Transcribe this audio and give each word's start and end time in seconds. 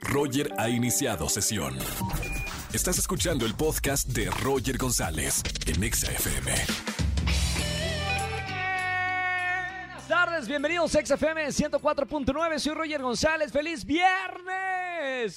Roger 0.00 0.52
ha 0.58 0.68
iniciado 0.68 1.28
sesión. 1.28 1.76
Estás 2.72 2.98
escuchando 2.98 3.46
el 3.46 3.54
podcast 3.54 4.08
de 4.08 4.30
Roger 4.30 4.78
González 4.78 5.42
en 5.66 5.82
Exa 5.82 6.10
FM. 6.12 6.52
Buenas 9.86 10.08
tardes, 10.08 10.48
bienvenidos 10.48 10.94
a 10.94 11.04
XFM 11.04 11.46
104.9, 11.48 12.58
soy 12.58 12.74
Roger 12.74 13.02
González, 13.02 13.52
feliz 13.52 13.84
viernes, 13.84 14.79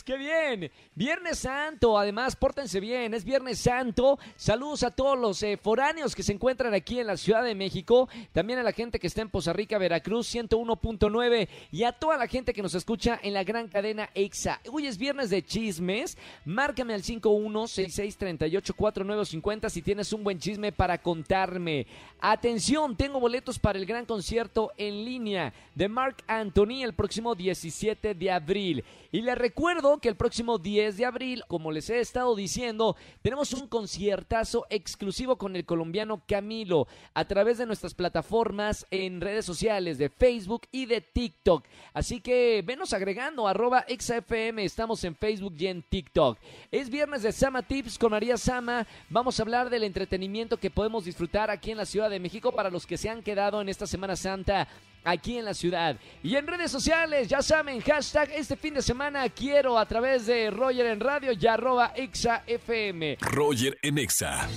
qué 0.05 0.18
bien, 0.18 0.71
Viernes 0.96 1.39
Santo, 1.39 1.98
además 1.98 2.36
pórtense 2.36 2.79
bien, 2.79 3.14
es 3.14 3.23
Viernes 3.23 3.59
Santo, 3.59 4.20
saludos 4.36 4.84
a 4.84 4.91
todos 4.91 5.18
los 5.18 5.41
eh, 5.43 5.57
foráneos 5.57 6.16
que 6.16 6.23
se 6.23 6.34
encuentran 6.34 6.73
aquí 6.73 7.00
en 7.00 7.07
la 7.07 7.18
Ciudad 7.18 7.43
de 7.43 7.55
México, 7.55 8.10
también 8.32 8.60
a 8.60 8.64
la 8.64 8.71
gente 8.71 9.00
que 9.00 9.07
está 9.07 9.21
en 9.21 9.29
Poza 9.29 9.54
Rica, 9.54 9.78
Veracruz 9.78 10.34
101.9 10.34 11.47
y 11.71 11.84
a 11.84 11.93
toda 11.93 12.18
la 12.18 12.28
gente 12.28 12.54
que 12.54 12.61
nos 12.61 12.75
escucha 12.75 13.20
en 13.21 13.34
la 13.34 13.43
gran 13.43 13.68
cadena 13.68 14.10
EXA. 14.14 14.61
Hoy 14.71 14.88
es 14.88 14.97
Viernes 14.97 15.29
de 15.29 15.43
chismes, 15.43 16.18
márcame 16.45 16.93
al 16.93 17.04
5166384950 17.04 19.70
si 19.70 19.82
tienes 19.82 20.14
un 20.14 20.23
buen 20.23 20.39
chisme 20.39 20.71
para 20.71 20.98
contarme. 20.98 21.87
Atención, 22.20 22.95
tengo 22.95 23.20
boletos 23.20 23.59
para 23.59 23.79
el 23.79 23.86
gran 23.86 24.06
concierto 24.06 24.71
en 24.78 25.06
línea 25.06 25.54
de 25.75 25.87
Mark 25.87 26.18
Anthony 26.28 26.84
el 26.84 26.93
próximo 26.93 27.36
17 27.36 28.14
de 28.14 28.32
abril. 28.32 28.84
Y 29.11 29.21
les 29.21 29.37
recuerdo 29.54 30.00
que 30.00 30.10
el 30.10 30.16
próximo 30.16 30.57
10 30.57 30.98
de 30.98 31.06
abril, 31.06 31.43
como 31.48 31.71
les 31.71 31.88
he 31.92 32.00
estado 32.00 32.36
diciendo, 32.36 32.95
tenemos 33.22 33.53
un 33.53 33.67
conciertazo 33.67 34.66
exclusivo 34.72 35.38
con 35.38 35.56
el 35.56 35.64
colombiano 35.64 36.23
Camilo 36.28 36.88
a 37.14 37.26
través 37.26 37.59
de 37.59 37.67
nuestras 37.67 37.94
plataformas 37.94 38.88
en 38.89 39.22
redes 39.22 39.45
sociales 39.45 40.00
de 40.00 40.09
Facebook 40.09 40.64
y 40.72 40.88
de 40.88 41.02
TikTok. 41.02 41.66
Así 41.94 42.20
que 42.20 42.64
venos 42.66 42.94
agregando 42.94 43.48
arroba 43.48 43.86
XFM, 43.88 44.64
estamos 44.64 45.03
en 45.03 45.16
Facebook 45.16 45.54
y 45.59 45.67
en 45.67 45.84
TikTok. 45.84 46.40
Es 46.72 46.90
viernes 46.90 47.22
de 47.22 47.31
Sama 47.31 47.62
Tips 47.62 48.00
con 48.00 48.10
María 48.10 48.38
Sama. 48.38 48.88
Vamos 49.12 49.40
a 49.40 49.44
hablar 49.44 49.70
del 49.70 49.84
entretenimiento 49.84 50.58
que 50.58 50.72
podemos 50.72 51.06
disfrutar 51.06 51.52
aquí 51.52 51.70
en 51.70 51.78
la 51.78 51.86
Ciudad 51.86 52.10
de 52.10 52.20
México 52.20 52.54
para 52.54 52.72
los 52.72 52.88
que 52.88 52.98
se 52.98 53.08
han 53.08 53.22
quedado 53.22 53.62
en 53.62 53.70
esta 53.70 53.86
Semana 53.86 54.16
Santa 54.16 54.67
aquí 55.04 55.38
en 55.38 55.46
la 55.46 55.54
ciudad. 55.54 55.98
Y 56.22 56.36
en 56.36 56.48
redes 56.48 56.72
sociales, 56.72 57.28
ya 57.28 57.42
saben, 57.42 57.82
hashtag 57.82 58.30
este 58.32 58.56
fin 58.56 58.73
de 58.73 58.82
semana 58.82 59.28
quiero 59.30 59.78
a 59.78 59.86
través 59.86 60.26
de 60.26 60.50
Roger 60.50 60.86
en 60.88 61.00
Radio 61.00 61.32
y 61.34 61.48
arroba 61.48 61.94
Exa 61.95 62.44
FM. 62.48 63.18
Roger 63.22 63.78
en 63.82 63.98
Exa. 63.98 64.48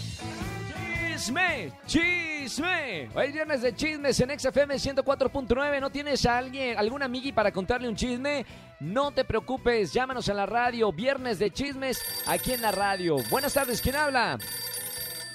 Chisme, 1.16 1.72
chisme. 1.86 3.08
Hoy 3.14 3.32
viernes 3.32 3.62
de 3.62 3.74
chismes 3.74 4.20
en 4.20 4.38
XFM 4.38 4.74
104.9. 4.74 5.80
¿No 5.80 5.90
tienes 5.90 6.26
a 6.26 6.38
alguien, 6.38 6.78
algún 6.78 7.02
amigui 7.02 7.32
para 7.32 7.50
contarle 7.50 7.88
un 7.88 7.96
chisme? 7.96 8.44
No 8.80 9.10
te 9.12 9.24
preocupes, 9.24 9.92
llámanos 9.92 10.28
a 10.28 10.34
la 10.34 10.44
radio. 10.44 10.92
Viernes 10.92 11.38
de 11.38 11.50
chismes 11.50 12.02
aquí 12.26 12.52
en 12.52 12.62
la 12.62 12.70
radio. 12.70 13.16
Buenas 13.30 13.54
tardes, 13.54 13.80
¿quién 13.80 13.96
habla? 13.96 14.38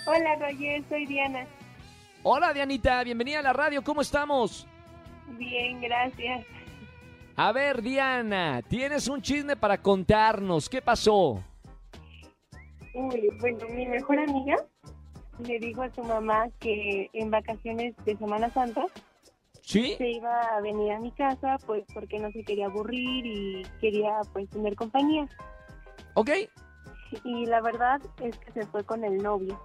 Hola 0.05 0.35
Roger, 0.39 0.83
soy 0.87 1.05
Diana. 1.07 1.47
Hola 2.23 2.53
Dianita, 2.53 3.03
bienvenida 3.03 3.39
a 3.39 3.41
la 3.41 3.53
radio, 3.53 3.83
¿cómo 3.83 4.01
estamos? 4.01 4.67
Bien, 5.37 5.81
gracias. 5.81 6.45
A 7.35 7.51
ver, 7.51 7.81
Diana, 7.81 8.61
tienes 8.67 9.07
un 9.07 9.21
chisme 9.21 9.55
para 9.55 9.81
contarnos. 9.81 10.69
¿Qué 10.69 10.81
pasó? 10.81 11.43
Uy, 12.93 13.29
bueno, 13.39 13.67
mi 13.69 13.85
mejor 13.85 14.19
amiga 14.19 14.57
le 15.39 15.59
dijo 15.59 15.81
a 15.81 15.89
su 15.93 16.03
mamá 16.03 16.49
que 16.59 17.09
en 17.13 17.31
vacaciones 17.31 17.95
de 18.05 18.17
Semana 18.17 18.49
Santa 18.51 18.85
¿Sí? 19.61 19.95
se 19.97 20.09
iba 20.09 20.41
a 20.55 20.61
venir 20.61 20.91
a 20.91 20.99
mi 20.99 21.11
casa, 21.11 21.57
pues 21.65 21.83
porque 21.93 22.19
no 22.19 22.31
se 22.31 22.43
quería 22.43 22.65
aburrir 22.65 23.25
y 23.25 23.63
quería 23.79 24.19
pues 24.33 24.49
tener 24.49 24.75
compañía. 24.75 25.27
¿Ok? 26.15 26.29
Y 27.23 27.45
la 27.45 27.61
verdad 27.61 28.01
es 28.21 28.37
que 28.37 28.51
se 28.51 28.65
fue 28.67 28.83
con 28.83 29.03
el 29.03 29.17
novio. 29.17 29.59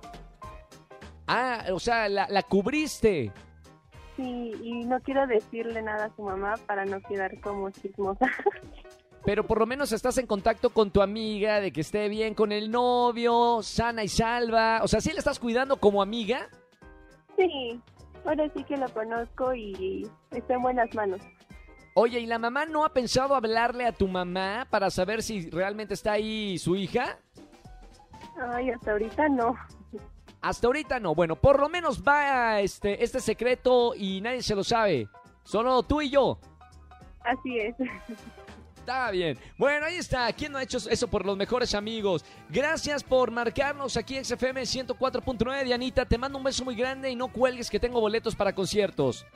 Ah, 1.26 1.64
o 1.72 1.80
sea, 1.80 2.08
la, 2.08 2.28
la 2.28 2.42
cubriste. 2.42 3.32
Sí, 4.16 4.52
y 4.62 4.84
no 4.84 4.98
quiero 5.00 5.26
decirle 5.26 5.82
nada 5.82 6.06
a 6.06 6.16
su 6.16 6.22
mamá 6.22 6.54
para 6.66 6.84
no 6.84 7.00
quedar 7.02 7.38
como 7.40 7.70
chismosa. 7.70 8.26
Pero 9.24 9.44
por 9.44 9.58
lo 9.58 9.66
menos 9.66 9.92
estás 9.92 10.18
en 10.18 10.26
contacto 10.26 10.70
con 10.70 10.90
tu 10.90 11.02
amiga, 11.02 11.60
de 11.60 11.72
que 11.72 11.80
esté 11.80 12.08
bien 12.08 12.34
con 12.34 12.52
el 12.52 12.70
novio, 12.70 13.60
sana 13.62 14.04
y 14.04 14.08
salva. 14.08 14.80
O 14.82 14.88
sea, 14.88 15.00
¿sí 15.00 15.10
le 15.10 15.18
estás 15.18 15.38
cuidando 15.38 15.76
como 15.78 16.00
amiga? 16.00 16.48
sí, 17.36 17.80
ahora 18.24 18.48
sí 18.54 18.64
que 18.64 18.76
lo 18.76 18.88
conozco 18.88 19.54
y 19.54 20.08
está 20.30 20.54
en 20.54 20.62
buenas 20.62 20.94
manos. 20.94 21.20
Oye, 21.94 22.20
¿y 22.20 22.26
la 22.26 22.38
mamá 22.38 22.66
no 22.66 22.84
ha 22.84 22.92
pensado 22.92 23.34
hablarle 23.34 23.86
a 23.86 23.92
tu 23.92 24.06
mamá 24.06 24.66
para 24.70 24.90
saber 24.90 25.22
si 25.22 25.50
realmente 25.50 25.94
está 25.94 26.12
ahí 26.12 26.58
su 26.58 26.76
hija? 26.76 27.18
Ay, 28.52 28.70
hasta 28.70 28.92
ahorita 28.92 29.28
no. 29.30 29.54
Hasta 30.46 30.68
ahorita 30.68 31.00
no. 31.00 31.12
Bueno, 31.12 31.34
por 31.34 31.58
lo 31.58 31.68
menos 31.68 32.00
va 32.00 32.60
este, 32.60 33.02
este 33.02 33.18
secreto 33.18 33.94
y 33.96 34.20
nadie 34.20 34.42
se 34.42 34.54
lo 34.54 34.62
sabe. 34.62 35.08
Solo 35.42 35.82
tú 35.82 36.00
y 36.00 36.08
yo. 36.08 36.38
Así 37.24 37.58
es. 37.58 37.74
Está 38.78 39.10
bien. 39.10 39.36
Bueno, 39.58 39.86
ahí 39.86 39.96
está. 39.96 40.32
¿Quién 40.32 40.52
no 40.52 40.58
ha 40.58 40.62
hecho 40.62 40.78
eso 40.88 41.08
por 41.08 41.26
los 41.26 41.36
mejores 41.36 41.74
amigos? 41.74 42.24
Gracias 42.48 43.02
por 43.02 43.32
marcarnos 43.32 43.96
aquí 43.96 44.18
en 44.18 44.24
XFM 44.24 44.62
104.9. 44.62 45.64
Dianita, 45.64 46.06
te 46.06 46.16
mando 46.16 46.38
un 46.38 46.44
beso 46.44 46.64
muy 46.64 46.76
grande 46.76 47.10
y 47.10 47.16
no 47.16 47.26
cuelgues 47.26 47.68
que 47.68 47.80
tengo 47.80 48.00
boletos 48.00 48.36
para 48.36 48.54
conciertos. 48.54 49.26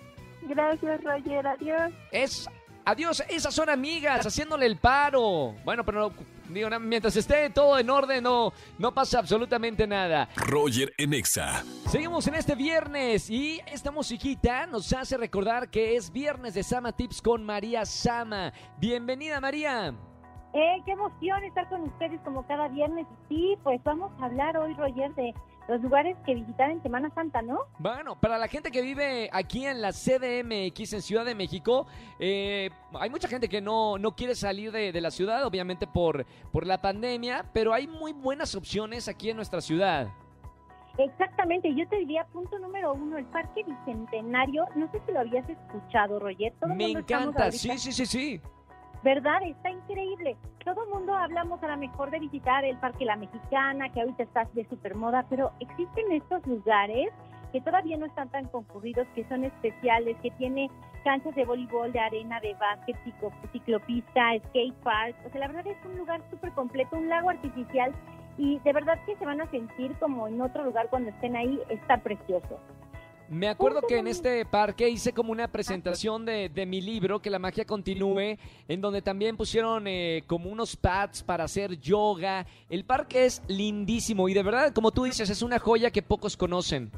Gracias, 0.43 1.03
Roger. 1.03 1.45
Adiós. 1.45 1.93
Es. 2.13 2.49
Adiós, 2.85 3.25
esas 3.29 3.53
son 3.53 3.69
amigas, 3.69 4.25
haciéndole 4.25 4.65
el 4.65 4.77
paro. 4.77 5.57
Bueno, 5.65 5.85
pero 5.85 6.13
mientras 6.51 7.17
esté 7.17 7.51
todo 7.51 7.79
en 7.79 7.89
orden, 7.91 8.25
no, 8.25 8.53
no 8.79 8.93
pasa 8.93 9.19
absolutamente 9.19 9.87
nada. 9.87 10.29
Roger 10.37 10.93
en 10.99 11.15
Exa. 11.15 11.65
Seguimos 11.89 12.27
en 12.27 12.35
este 12.35 12.55
viernes 12.55 13.31
y 13.31 13.61
esta 13.67 13.91
musiquita 13.91 14.67
nos 14.67 14.93
hace 14.93 15.17
recordar 15.17 15.71
que 15.71 15.97
es 15.97 16.13
viernes 16.13 16.55
de 16.55 16.63
Sama 16.63 16.93
Tips 16.93 17.23
con 17.23 17.45
María 17.45 17.85
Sama. 17.85 18.53
Bienvenida, 18.79 19.41
María. 19.41 19.95
Eh, 20.53 20.83
qué 20.85 20.93
emoción 20.93 21.45
estar 21.45 21.69
con 21.69 21.83
ustedes 21.83 22.21
como 22.25 22.45
cada 22.47 22.69
viernes. 22.69 23.07
Sí, 23.29 23.57
pues 23.63 23.83
vamos 23.85 24.11
a 24.21 24.25
hablar 24.25 24.57
hoy, 24.57 24.75
Roger, 24.75 25.15
de 25.15 25.33
los 25.69 25.81
lugares 25.81 26.17
que 26.27 26.35
visitar 26.35 26.71
en 26.71 26.83
Semana 26.83 27.09
Santa, 27.15 27.41
¿no? 27.41 27.61
Bueno, 27.79 28.21
para 28.21 28.37
la 28.37 28.49
gente 28.49 28.73
que 28.73 28.83
vive 28.83 29.31
aquí 29.33 29.65
en 29.65 29.81
la 29.81 29.93
CDMX 29.93 30.95
en 30.95 31.03
Ciudad 31.03 31.25
de 31.25 31.37
México, 31.37 31.87
eh, 32.19 32.71
hay 32.99 33.11
mucha 33.11 33.29
gente 33.29 33.49
que 33.49 33.61
no, 33.61 33.97
no 33.97 34.17
quiere 34.17 34.35
salir 34.35 34.73
de, 34.73 34.91
de 34.91 35.01
la 35.01 35.13
ciudad, 35.13 35.45
obviamente 35.47 35.87
por, 35.87 36.27
por 36.51 36.67
la 36.67 36.81
pandemia, 36.81 37.45
pero 37.53 37.73
hay 37.73 37.87
muy 37.87 38.13
buenas 38.13 38.57
opciones 38.57 39.07
aquí 39.07 39.31
en 39.31 39.37
nuestra 39.37 39.61
ciudad. 39.61 40.09
Exactamente, 40.99 41.73
yo 41.75 41.89
te 41.89 41.97
diría 41.97 42.27
punto 42.27 42.59
número 42.59 42.93
uno, 42.93 43.17
el 43.17 43.25
Parque 43.27 43.65
Bicentenario. 43.65 44.67
No 44.75 44.91
sé 44.91 45.01
si 45.07 45.13
lo 45.13 45.21
habías 45.21 45.49
escuchado, 45.49 46.19
Roger. 46.19 46.53
Todo 46.61 46.75
Me 46.75 46.91
encanta, 46.91 47.53
sí, 47.53 47.79
sí, 47.79 47.93
sí, 47.93 48.07
sí. 48.07 48.41
¿Verdad? 49.03 49.43
Está 49.43 49.71
increíble. 49.71 50.37
Todo 50.65 50.85
el 50.85 50.91
mundo 50.91 51.15
hablamos 51.15 51.63
a 51.63 51.69
lo 51.69 51.77
mejor 51.79 52.11
de 52.11 52.19
visitar 52.19 52.65
el 52.65 52.77
Parque 52.79 53.07
La 53.07 53.17
Mexicana, 53.17 53.89
que 53.89 54.01
ahorita 54.01 54.25
está 54.25 54.45
de 54.53 54.67
supermoda, 54.69 55.25
pero 55.31 55.53
existen 55.61 56.13
estos 56.13 56.47
lugares 56.47 57.09
que 57.51 57.63
todavía 57.63 57.97
no 57.97 58.07
están 58.07 58.29
tan 58.29 58.45
concurridos, 58.49 59.07
que 59.15 59.25
son 59.29 59.45
especiales, 59.45 60.17
que 60.23 60.31
tiene 60.33 60.71
canchas 61.03 61.35
de 61.35 61.47
voleibol, 61.47 61.91
de 61.93 61.99
arena, 61.99 62.41
de 62.41 62.55
básquet, 62.55 62.95
ciclo- 63.05 63.33
ciclopista, 63.53 64.39
skate 64.49 64.75
park. 64.85 65.17
O 65.27 65.31
sea, 65.31 65.41
la 65.41 65.49
verdad 65.49 65.67
es 65.67 65.87
un 65.87 65.97
lugar 65.97 66.21
súper 66.31 66.53
completo, 66.53 66.97
un 66.97 67.09
lago 67.09 67.31
artificial 67.31 67.93
y 68.37 68.59
de 68.61 68.73
verdad 68.73 68.99
que 69.07 69.17
se 69.17 69.25
van 69.25 69.41
a 69.41 69.51
sentir 69.51 69.95
como 69.99 70.29
en 70.29 70.41
otro 70.43 70.63
lugar 70.63 70.89
cuando 70.91 71.09
estén 71.11 71.37
ahí. 71.37 71.59
Está 71.71 71.97
precioso. 71.97 72.61
Me 73.31 73.47
acuerdo 73.47 73.83
que 73.83 73.97
en 73.97 74.09
este 74.09 74.45
parque 74.45 74.89
hice 74.89 75.13
como 75.13 75.31
una 75.31 75.47
presentación 75.47 76.27
de, 76.27 76.49
de 76.49 76.67
mi 76.67 76.81
libro, 76.81 77.23
Que 77.23 77.31
la 77.31 77.39
magia 77.39 77.65
continúe, 77.65 78.37
en 78.67 78.81
donde 78.81 79.03
también 79.03 79.37
pusieron 79.37 79.87
eh, 79.87 80.25
como 80.27 80.51
unos 80.51 80.75
pads 80.75 81.23
para 81.23 81.45
hacer 81.45 81.79
yoga. 81.79 82.45
El 82.69 82.85
parque 82.85 83.27
es 83.27 83.41
lindísimo 83.47 84.29
y 84.29 84.35
de 84.35 84.43
verdad, 84.43 84.73
como 84.75 84.91
tú 84.91 85.05
dices, 85.05 85.31
es 85.31 85.43
una 85.43 85.61
joya 85.61 85.93
que 85.93 86.03
pocos 86.03 86.37
conocen. 86.37 86.91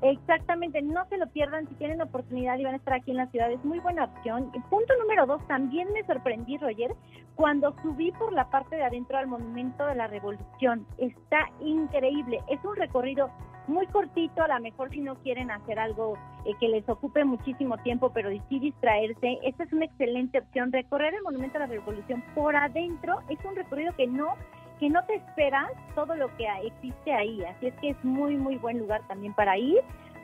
Exactamente, 0.00 0.80
no 0.80 1.06
se 1.10 1.18
lo 1.18 1.26
pierdan 1.26 1.68
si 1.68 1.74
tienen 1.74 2.00
oportunidad 2.00 2.58
y 2.58 2.64
van 2.64 2.74
a 2.74 2.78
estar 2.78 2.94
aquí 2.94 3.10
en 3.10 3.18
la 3.18 3.26
ciudad, 3.26 3.52
es 3.52 3.62
muy 3.62 3.78
buena 3.78 4.04
opción. 4.04 4.50
Punto 4.70 4.94
número 5.00 5.26
dos, 5.26 5.46
también 5.46 5.92
me 5.92 6.04
sorprendí, 6.04 6.56
Roger, 6.56 6.94
cuando 7.34 7.74
subí 7.82 8.12
por 8.12 8.32
la 8.32 8.48
parte 8.48 8.76
de 8.76 8.84
adentro 8.84 9.18
al 9.18 9.26
Monumento 9.26 9.84
de 9.84 9.94
la 9.94 10.06
Revolución. 10.06 10.86
Está 10.96 11.50
increíble, 11.60 12.40
es 12.48 12.64
un 12.64 12.76
recorrido 12.76 13.30
muy 13.68 13.86
cortito, 13.88 14.42
a 14.42 14.48
lo 14.48 14.60
mejor 14.60 14.90
si 14.90 15.00
no 15.00 15.16
quieren 15.16 15.50
hacer 15.50 15.78
algo 15.78 16.16
eh, 16.44 16.52
que 16.60 16.68
les 16.68 16.88
ocupe 16.88 17.24
muchísimo 17.24 17.76
tiempo, 17.78 18.10
pero 18.10 18.30
sí 18.48 18.58
distraerse, 18.58 19.38
esta 19.42 19.64
es 19.64 19.72
una 19.72 19.86
excelente 19.86 20.38
opción. 20.38 20.72
Recorrer 20.72 21.14
el 21.14 21.22
Monumento 21.22 21.54
de 21.58 21.66
la 21.66 21.72
Revolución 21.72 22.22
por 22.34 22.54
adentro 22.54 23.20
es 23.28 23.38
un 23.44 23.56
recorrido 23.56 23.94
que 23.96 24.06
no 24.06 24.34
que 24.78 24.90
no 24.90 25.02
te 25.06 25.14
esperas 25.14 25.70
todo 25.94 26.14
lo 26.16 26.28
que 26.36 26.46
existe 26.64 27.10
ahí, 27.10 27.42
así 27.44 27.68
es 27.68 27.74
que 27.80 27.90
es 27.90 28.04
muy 28.04 28.36
muy 28.36 28.56
buen 28.56 28.78
lugar 28.78 29.00
también 29.08 29.32
para 29.32 29.56
ir. 29.56 29.80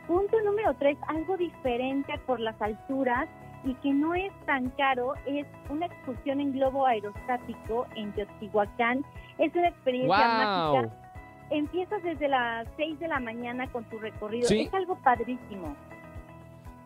Punto 0.06 0.38
número 0.42 0.74
tres, 0.74 0.98
algo 1.08 1.36
diferente 1.38 2.12
por 2.26 2.38
las 2.38 2.60
alturas 2.60 3.28
y 3.64 3.72
que 3.76 3.92
no 3.94 4.14
es 4.14 4.32
tan 4.44 4.68
caro 4.70 5.14
es 5.26 5.46
una 5.70 5.86
excursión 5.86 6.40
en 6.40 6.52
globo 6.52 6.84
aerostático 6.86 7.86
en 7.96 8.12
Teotihuacán. 8.12 9.04
Es 9.38 9.54
una 9.54 9.68
experiencia 9.68 10.28
Wow. 10.28 10.36
mágica. 10.36 11.01
Empiezas 11.52 12.02
desde 12.02 12.28
las 12.28 12.66
6 12.76 12.98
de 12.98 13.08
la 13.08 13.20
mañana 13.20 13.70
con 13.70 13.84
tu 13.84 13.98
recorrido. 13.98 14.48
Sí. 14.48 14.62
Es 14.62 14.74
algo 14.74 14.96
padrísimo. 15.02 15.76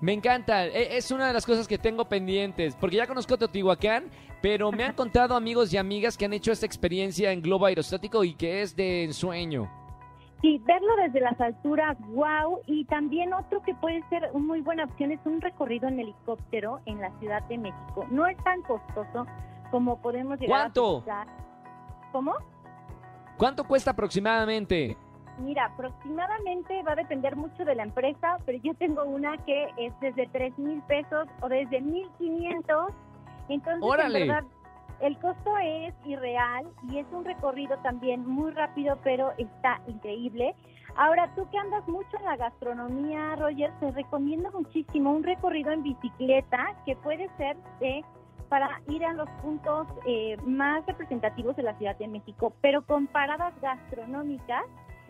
Me 0.00 0.12
encanta, 0.12 0.66
e- 0.66 0.96
es 0.96 1.10
una 1.10 1.28
de 1.28 1.32
las 1.32 1.46
cosas 1.46 1.66
que 1.66 1.78
tengo 1.78 2.04
pendientes, 2.04 2.76
porque 2.76 2.96
ya 2.96 3.06
conozco 3.06 3.38
Teotihuacán, 3.38 4.04
pero 4.42 4.70
me 4.70 4.84
han 4.84 4.92
contado 4.92 5.34
amigos 5.36 5.72
y 5.72 5.78
amigas 5.78 6.18
que 6.18 6.26
han 6.26 6.32
hecho 6.34 6.52
esta 6.52 6.66
experiencia 6.66 7.32
en 7.32 7.40
globo 7.40 7.66
aerostático 7.66 8.22
y 8.24 8.34
que 8.34 8.60
es 8.60 8.76
de 8.76 9.04
ensueño. 9.04 9.70
Sí, 10.42 10.60
verlo 10.66 10.94
desde 10.96 11.20
las 11.20 11.40
alturas, 11.40 11.96
wow. 12.08 12.60
Y 12.66 12.84
también 12.86 13.32
otro 13.32 13.62
que 13.62 13.74
puede 13.76 14.02
ser 14.10 14.28
una 14.34 14.46
muy 14.46 14.60
buena 14.60 14.84
opción 14.84 15.12
es 15.12 15.20
un 15.24 15.40
recorrido 15.40 15.88
en 15.88 15.98
helicóptero 15.98 16.80
en 16.84 17.00
la 17.00 17.10
Ciudad 17.18 17.42
de 17.44 17.56
México. 17.56 18.06
No 18.10 18.26
es 18.26 18.36
tan 18.44 18.60
costoso 18.62 19.26
como 19.70 20.00
podemos 20.02 20.38
llegar 20.38 20.60
¿Cuánto? 20.60 20.98
a 20.98 21.04
pensar. 21.04 21.26
¿Cómo? 22.12 22.34
¿Cuánto 23.36 23.64
cuesta 23.64 23.90
aproximadamente? 23.90 24.96
Mira, 25.38 25.66
aproximadamente 25.66 26.82
va 26.82 26.92
a 26.92 26.96
depender 26.96 27.36
mucho 27.36 27.64
de 27.64 27.74
la 27.74 27.82
empresa, 27.82 28.38
pero 28.46 28.58
yo 28.62 28.72
tengo 28.74 29.04
una 29.04 29.36
que 29.44 29.68
es 29.76 29.92
desde 30.00 30.26
3 30.28 30.58
mil 30.58 30.80
pesos 30.82 31.28
o 31.42 31.48
desde 31.48 31.82
1500. 31.82 32.94
Entonces, 33.50 33.82
¡Órale! 33.82 34.22
en 34.22 34.28
verdad, 34.28 34.44
el 35.00 35.18
costo 35.18 35.58
es 35.58 35.94
irreal 36.06 36.66
y 36.90 36.98
es 36.98 37.06
un 37.12 37.26
recorrido 37.26 37.76
también 37.82 38.26
muy 38.26 38.50
rápido, 38.52 38.98
pero 39.04 39.32
está 39.36 39.82
increíble. 39.86 40.54
Ahora, 40.96 41.30
tú 41.34 41.46
que 41.50 41.58
andas 41.58 41.86
mucho 41.86 42.16
en 42.16 42.24
la 42.24 42.36
gastronomía, 42.36 43.36
Roger, 43.36 43.70
te 43.80 43.90
recomiendo 43.90 44.50
muchísimo 44.52 45.12
un 45.12 45.22
recorrido 45.22 45.70
en 45.72 45.82
bicicleta 45.82 46.74
que 46.86 46.96
puede 46.96 47.28
ser 47.36 47.58
de 47.80 48.02
para 48.48 48.80
ir 48.88 49.04
a 49.04 49.12
los 49.12 49.28
puntos 49.42 49.86
eh, 50.06 50.36
más 50.44 50.84
representativos 50.86 51.56
de 51.56 51.62
la 51.64 51.74
Ciudad 51.78 51.96
de 51.96 52.08
México, 52.08 52.52
pero 52.60 52.84
con 52.84 53.06
paradas 53.06 53.54
gastronómicas 53.60 54.64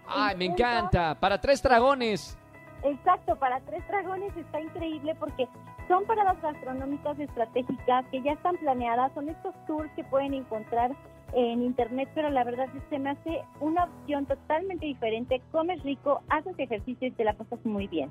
Ay, 0.06 0.36
me 0.36 0.46
punto- 0.46 0.62
encanta, 0.62 1.14
para 1.18 1.40
tres 1.40 1.62
dragones. 1.62 2.38
Exacto, 2.82 3.34
para 3.36 3.58
Tres 3.60 3.82
Dragones 3.88 4.36
está 4.36 4.60
increíble 4.60 5.14
porque 5.16 5.48
son 5.88 6.04
paradas 6.04 6.40
gastronómicas 6.42 7.18
estratégicas 7.18 8.04
que 8.12 8.22
ya 8.22 8.32
están 8.32 8.56
planeadas, 8.58 9.12
son 9.14 9.28
estos 9.30 9.54
tours 9.66 9.90
que 9.96 10.04
pueden 10.04 10.34
encontrar 10.34 10.94
en 11.32 11.62
internet, 11.64 12.08
pero 12.14 12.30
la 12.30 12.44
verdad 12.44 12.66
es 12.66 12.82
que 12.82 12.88
se 12.90 12.98
me 13.00 13.10
hace 13.10 13.42
una 13.60 13.84
opción 13.84 14.26
totalmente 14.26 14.86
diferente, 14.86 15.42
comes 15.50 15.82
rico, 15.82 16.20
haces 16.28 16.54
ejercicio 16.58 17.08
y 17.08 17.12
te 17.12 17.24
la 17.24 17.32
pasas 17.32 17.58
muy 17.64 17.88
bien. 17.88 18.10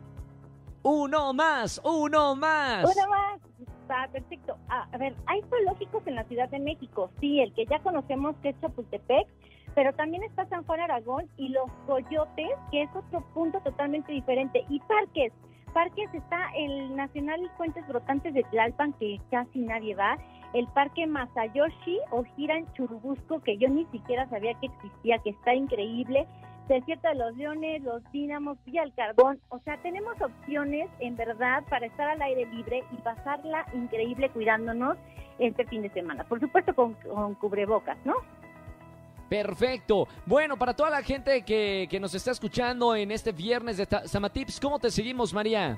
Uno 0.84 1.32
más, 1.32 1.80
uno 1.86 2.36
más. 2.36 2.84
Una 2.84 3.08
más, 3.08 3.42
está 3.86 4.08
perfecto. 4.12 4.58
Ah, 4.70 4.88
a 4.92 4.98
ver, 4.98 5.16
hay 5.28 5.42
zoológicos 5.50 6.06
en 6.08 6.16
la 6.16 6.24
Ciudad 6.24 6.50
de 6.50 6.60
México, 6.60 7.12
sí, 7.20 7.40
el 7.40 7.54
que 7.54 7.66
ya 7.66 7.80
conocemos 7.80 8.36
que 8.42 8.50
es 8.50 8.60
Chapultepec, 8.62 9.28
pero 9.76 9.94
también 9.94 10.24
está 10.24 10.48
San 10.48 10.64
Juan 10.66 10.80
Aragón 10.80 11.30
y 11.38 11.50
los 11.50 11.70
Coyotes, 11.86 12.50
que 12.72 12.84
es 12.84 12.90
otro 12.96 13.22
punto 13.34 13.60
totalmente 13.60 14.12
diferente, 14.12 14.66
y 14.70 14.80
parques. 14.82 15.32
Parques 15.74 16.12
está 16.14 16.50
el 16.58 16.96
Nacional 16.96 17.52
Fuentes 17.58 17.86
Brotantes 17.88 18.34
de 18.34 18.44
Tlalpan, 18.44 18.94
que 18.94 19.20
casi 19.30 19.60
nadie 19.60 19.94
va, 19.94 20.18
el 20.54 20.68
Parque 20.70 21.06
Masayoshi 21.06 22.00
o 22.12 22.24
Giran 22.36 22.72
Churubusco, 22.74 23.42
que 23.42 23.58
yo 23.58 23.68
ni 23.68 23.86
siquiera 23.88 24.28
sabía 24.30 24.54
que 24.60 24.68
existía, 24.68 25.20
que 25.20 25.32
está 25.32 25.54
increíble, 25.54 26.26
Desierto 26.68 27.08
de 27.08 27.16
los 27.16 27.38
Leones, 27.38 27.84
Los 27.84 28.02
Dínamos, 28.12 28.58
Villa 28.66 28.82
del 28.82 28.94
Carbón, 28.94 29.40
o 29.50 29.60
sea, 29.60 29.78
tenemos 29.78 30.20
opciones 30.20 30.90
en 31.00 31.16
verdad 31.16 31.64
para 31.70 31.86
estar 31.86 32.10
al 32.10 32.22
aire 32.22 32.46
libre 32.48 32.84
y 32.92 32.96
pasarla 32.98 33.66
increíble 33.74 34.30
cuidándonos 34.30 34.98
este 35.38 35.66
fin 35.66 35.84
de 35.84 35.90
semana. 35.90 36.24
Por 36.24 36.40
supuesto 36.40 36.74
con, 36.74 36.94
con 36.96 37.36
cubrebocas, 37.36 37.98
¿no? 38.04 38.16
Perfecto. 39.30 40.08
Bueno, 40.26 40.58
para 40.58 40.76
toda 40.76 40.90
la 40.90 41.02
gente 41.02 41.44
que, 41.44 41.88
que 41.90 42.00
nos 42.00 42.14
está 42.16 42.32
escuchando 42.32 42.96
en 42.96 43.12
este 43.12 43.32
viernes 43.32 43.78
de 43.78 43.86
Samatips, 43.86 44.60
¿cómo 44.60 44.80
te 44.80 44.90
seguimos, 44.90 45.34
María? 45.34 45.78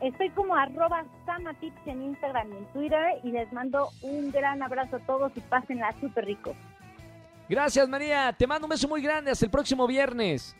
Estoy 0.00 0.28
como 0.30 0.54
arroba 0.54 1.04
samatips 1.24 1.86
en 1.86 2.02
Instagram 2.02 2.52
y 2.52 2.56
en 2.56 2.64
Twitter 2.66 3.06
y 3.22 3.30
les 3.30 3.50
mando 3.52 3.88
un 4.02 4.30
gran 4.30 4.62
abrazo 4.62 4.96
a 4.96 5.00
todos 5.00 5.32
y 5.36 5.40
pásenla 5.40 5.94
súper 6.00 6.26
rico. 6.26 6.54
Gracias, 7.48 7.88
María. 7.88 8.34
Te 8.36 8.46
mando 8.46 8.66
un 8.66 8.70
beso 8.70 8.88
muy 8.88 9.00
grande. 9.00 9.30
Hasta 9.30 9.44
el 9.44 9.50
próximo 9.50 9.86
viernes. 9.86 10.56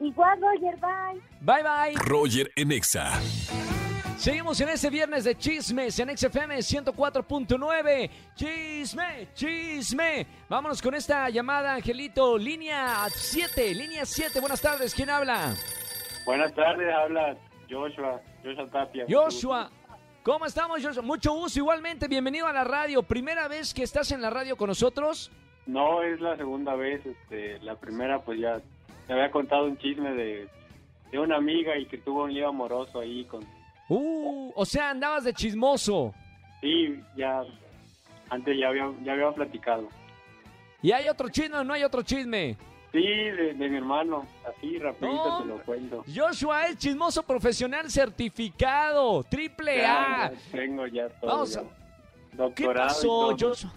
Igual, 0.00 0.40
Roger, 0.40 0.76
bye. 0.80 1.20
Bye, 1.40 1.62
bye. 1.62 1.94
Roger 2.04 2.50
en 2.56 2.72
Exa. 2.72 3.12
Seguimos 4.16 4.60
en 4.60 4.68
este 4.68 4.90
viernes 4.90 5.24
de 5.24 5.34
chismes 5.34 5.98
en 5.98 6.14
XFM 6.16 6.58
104.9. 6.58 8.10
Chisme, 8.34 9.28
chisme. 9.32 10.26
Vámonos 10.46 10.82
con 10.82 10.94
esta 10.94 11.30
llamada, 11.30 11.74
Angelito. 11.74 12.36
Línea 12.36 13.06
7, 13.08 13.74
línea 13.74 14.04
7. 14.04 14.40
Buenas 14.40 14.60
tardes. 14.60 14.94
¿Quién 14.94 15.08
habla? 15.08 15.54
Buenas 16.26 16.54
tardes, 16.54 16.94
habla 16.94 17.34
Joshua, 17.70 18.20
Joshua 18.44 18.66
Tapia. 18.70 19.06
Joshua. 19.08 19.70
¿Cómo 20.22 20.44
estamos, 20.44 20.84
Joshua? 20.84 21.02
Mucho 21.02 21.32
gusto. 21.32 21.58
Igualmente, 21.58 22.06
bienvenido 22.06 22.46
a 22.46 22.52
la 22.52 22.64
radio. 22.64 23.02
¿Primera 23.02 23.48
vez 23.48 23.72
que 23.72 23.82
estás 23.82 24.12
en 24.12 24.20
la 24.20 24.28
radio 24.28 24.54
con 24.54 24.68
nosotros? 24.68 25.30
No, 25.70 26.02
es 26.02 26.20
la 26.20 26.36
segunda 26.36 26.74
vez, 26.74 27.04
este, 27.06 27.58
la 27.60 27.76
primera 27.76 28.20
pues 28.22 28.40
ya 28.40 28.60
te 29.06 29.12
había 29.12 29.30
contado 29.30 29.64
un 29.66 29.78
chisme 29.78 30.12
de, 30.14 30.48
de 31.12 31.18
una 31.18 31.36
amiga 31.36 31.76
y 31.78 31.86
que 31.86 31.98
tuvo 31.98 32.24
un 32.24 32.34
lío 32.34 32.48
amoroso 32.48 33.00
ahí 33.00 33.24
con... 33.24 33.44
Uh, 33.88 34.52
o 34.54 34.64
sea, 34.64 34.90
andabas 34.90 35.24
de 35.24 35.32
chismoso. 35.32 36.12
Sí, 36.60 37.00
ya, 37.16 37.42
antes 38.30 38.56
ya 38.58 38.68
había, 38.68 38.90
ya 39.02 39.12
había 39.12 39.30
platicado. 39.32 39.88
¿Y 40.82 40.92
hay 40.92 41.08
otro 41.08 41.28
chisme 41.28 41.58
o 41.58 41.64
no 41.64 41.74
hay 41.74 41.84
otro 41.84 42.02
chisme? 42.02 42.56
Sí, 42.92 43.02
de, 43.02 43.54
de 43.54 43.68
mi 43.68 43.76
hermano, 43.76 44.26
así 44.48 44.76
rapidito 44.78 45.24
No, 45.24 45.42
te 45.42 45.48
lo 45.48 45.62
cuento. 45.62 46.04
Joshua 46.12 46.66
es 46.66 46.78
chismoso 46.78 47.22
profesional 47.22 47.88
certificado. 47.90 49.22
Triple 49.24 49.76
Ya, 49.78 50.24
A. 50.26 50.32
ya 50.32 50.38
tengo 50.50 50.86
ya 50.88 51.08
todo. 51.20 51.30
Vamos 51.30 51.54
ya. 51.54 52.54
¿Qué 52.54 52.66
pasó. 52.66 53.36
Joshua? 53.38 53.72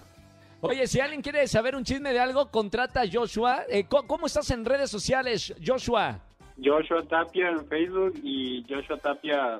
Oye, 0.65 0.87
si 0.87 1.01
alguien 1.01 1.21
quiere 1.21 1.45
saber 1.47 1.75
un 1.75 1.83
chisme 1.83 2.13
de 2.13 2.19
algo, 2.19 2.49
contrata 2.49 3.01
a 3.01 3.05
Joshua. 3.11 3.63
Eh, 3.69 3.83
¿cómo, 3.85 4.25
estás 4.27 4.49
en 4.51 4.63
redes 4.63 4.89
sociales, 4.89 5.53
Joshua? 5.65 6.21
Joshua 6.63 7.03
Tapia 7.03 7.49
en 7.49 7.67
Facebook 7.67 8.13
y 8.23 8.63
Joshua 8.69 8.97
Tapia 8.97 9.59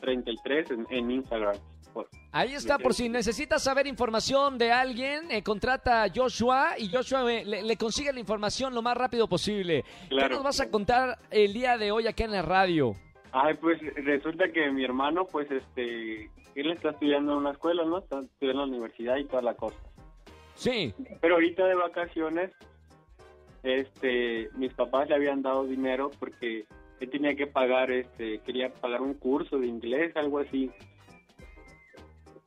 33 0.00 0.70
en, 0.72 0.86
en 0.90 1.10
Instagram. 1.12 1.54
Por- 1.92 2.08
Ahí 2.32 2.54
está, 2.54 2.78
por 2.78 2.94
si 2.94 3.08
necesitas 3.08 3.62
saber 3.62 3.86
información 3.86 4.58
de 4.58 4.72
alguien, 4.72 5.30
eh, 5.30 5.42
contrata 5.44 6.02
a 6.02 6.08
Joshua 6.12 6.70
y 6.78 6.90
Joshua 6.90 7.32
eh, 7.32 7.44
le, 7.44 7.62
le 7.62 7.76
consigue 7.76 8.12
la 8.12 8.18
información 8.18 8.74
lo 8.74 8.82
más 8.82 8.96
rápido 8.96 9.28
posible. 9.28 9.84
¿Qué 10.02 10.08
Claro. 10.16 10.34
nos 10.36 10.44
vas 10.44 10.60
a 10.60 10.68
contar 10.68 11.16
el 11.30 11.52
día 11.52 11.78
de 11.78 11.92
hoy 11.92 12.08
acá 12.08 12.24
en 12.24 12.32
la 12.32 12.42
radio? 12.42 12.96
Ay, 13.32 13.54
pues 13.54 13.78
resulta 14.04 14.50
que 14.52 14.68
mi 14.72 14.84
hermano, 14.84 15.24
pues, 15.30 15.48
este, 15.52 16.24
él 16.56 16.70
está 16.72 16.90
estudiando 16.90 17.32
en 17.32 17.38
una 17.38 17.52
escuela, 17.52 17.84
¿no? 17.84 17.98
Está 17.98 18.18
estudiando 18.20 18.64
en 18.64 18.70
la 18.70 18.76
universidad 18.76 19.16
y 19.18 19.24
toda 19.26 19.42
la 19.42 19.54
cosa. 19.54 19.76
Sí. 20.60 20.92
Pero 21.22 21.36
ahorita 21.36 21.64
de 21.64 21.74
vacaciones, 21.74 22.50
este, 23.62 24.50
mis 24.56 24.74
papás 24.74 25.08
le 25.08 25.14
habían 25.14 25.40
dado 25.40 25.64
dinero 25.64 26.10
porque 26.18 26.66
él 27.00 27.10
tenía 27.10 27.34
que 27.34 27.46
pagar, 27.46 27.90
este, 27.90 28.40
quería 28.40 28.70
pagar 28.74 29.00
un 29.00 29.14
curso 29.14 29.58
de 29.58 29.66
inglés, 29.66 30.14
algo 30.16 30.38
así. 30.40 30.70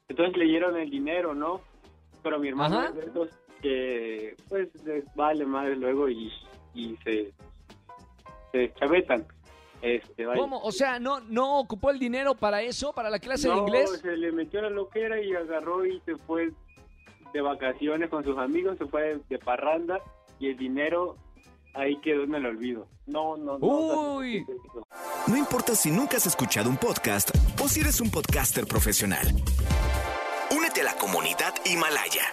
Entonces 0.09 0.37
le 0.37 0.45
dieron 0.45 0.77
el 0.77 0.91
dinero, 0.91 1.33
¿no? 1.33 1.61
Pero 2.21 2.37
mi 2.37 2.49
hermano 2.49 2.79
Ajá. 2.81 2.89
es 2.89 2.95
de 2.97 3.01
esos 3.01 3.29
que, 3.63 4.35
pues, 4.47 4.69
les 4.85 5.03
vale 5.15 5.43
madre 5.47 5.75
luego 5.75 6.07
y, 6.07 6.31
y 6.75 6.95
se, 7.03 7.33
se 8.51 8.71
chavetan. 8.75 9.25
Este. 9.81 10.25
¿Cómo? 10.25 10.59
O 10.59 10.71
sea, 10.71 10.99
¿no, 10.99 11.19
¿no 11.21 11.57
ocupó 11.59 11.89
el 11.89 11.97
dinero 11.97 12.35
para 12.35 12.61
eso, 12.61 12.93
para 12.93 13.09
la 13.09 13.17
clase 13.17 13.49
de 13.49 13.55
No, 13.55 13.61
inglés? 13.61 13.89
se 14.01 14.15
le 14.15 14.31
metió 14.31 14.61
la 14.61 14.69
loquera 14.69 15.19
y 15.19 15.33
agarró 15.33 15.83
y 15.83 15.99
se 16.01 16.15
fue 16.15 16.51
de 17.33 17.41
vacaciones 17.41 18.09
con 18.09 18.23
sus 18.23 18.37
amigos, 18.37 18.77
se 18.77 18.85
fue 18.85 19.19
de 19.29 19.39
parranda 19.39 19.99
y 20.39 20.49
el 20.49 20.57
dinero 20.57 21.17
ahí 21.73 21.99
quedó 22.01 22.23
en 22.23 22.35
el 22.35 22.45
olvido. 22.45 22.87
No, 23.05 23.35
no, 23.35 23.57
no. 23.57 23.67
Uy. 24.17 24.45
no. 24.73 24.87
No 25.27 25.37
importa 25.37 25.75
si 25.75 25.91
nunca 25.91 26.17
has 26.17 26.25
escuchado 26.25 26.69
un 26.69 26.77
podcast 26.77 27.31
o 27.61 27.67
si 27.67 27.81
eres 27.81 27.99
un 27.99 28.09
podcaster 28.09 28.65
profesional. 28.65 29.27
Únete 30.55 30.81
a 30.81 30.85
la 30.85 30.95
comunidad 30.95 31.53
Himalaya. 31.65 32.23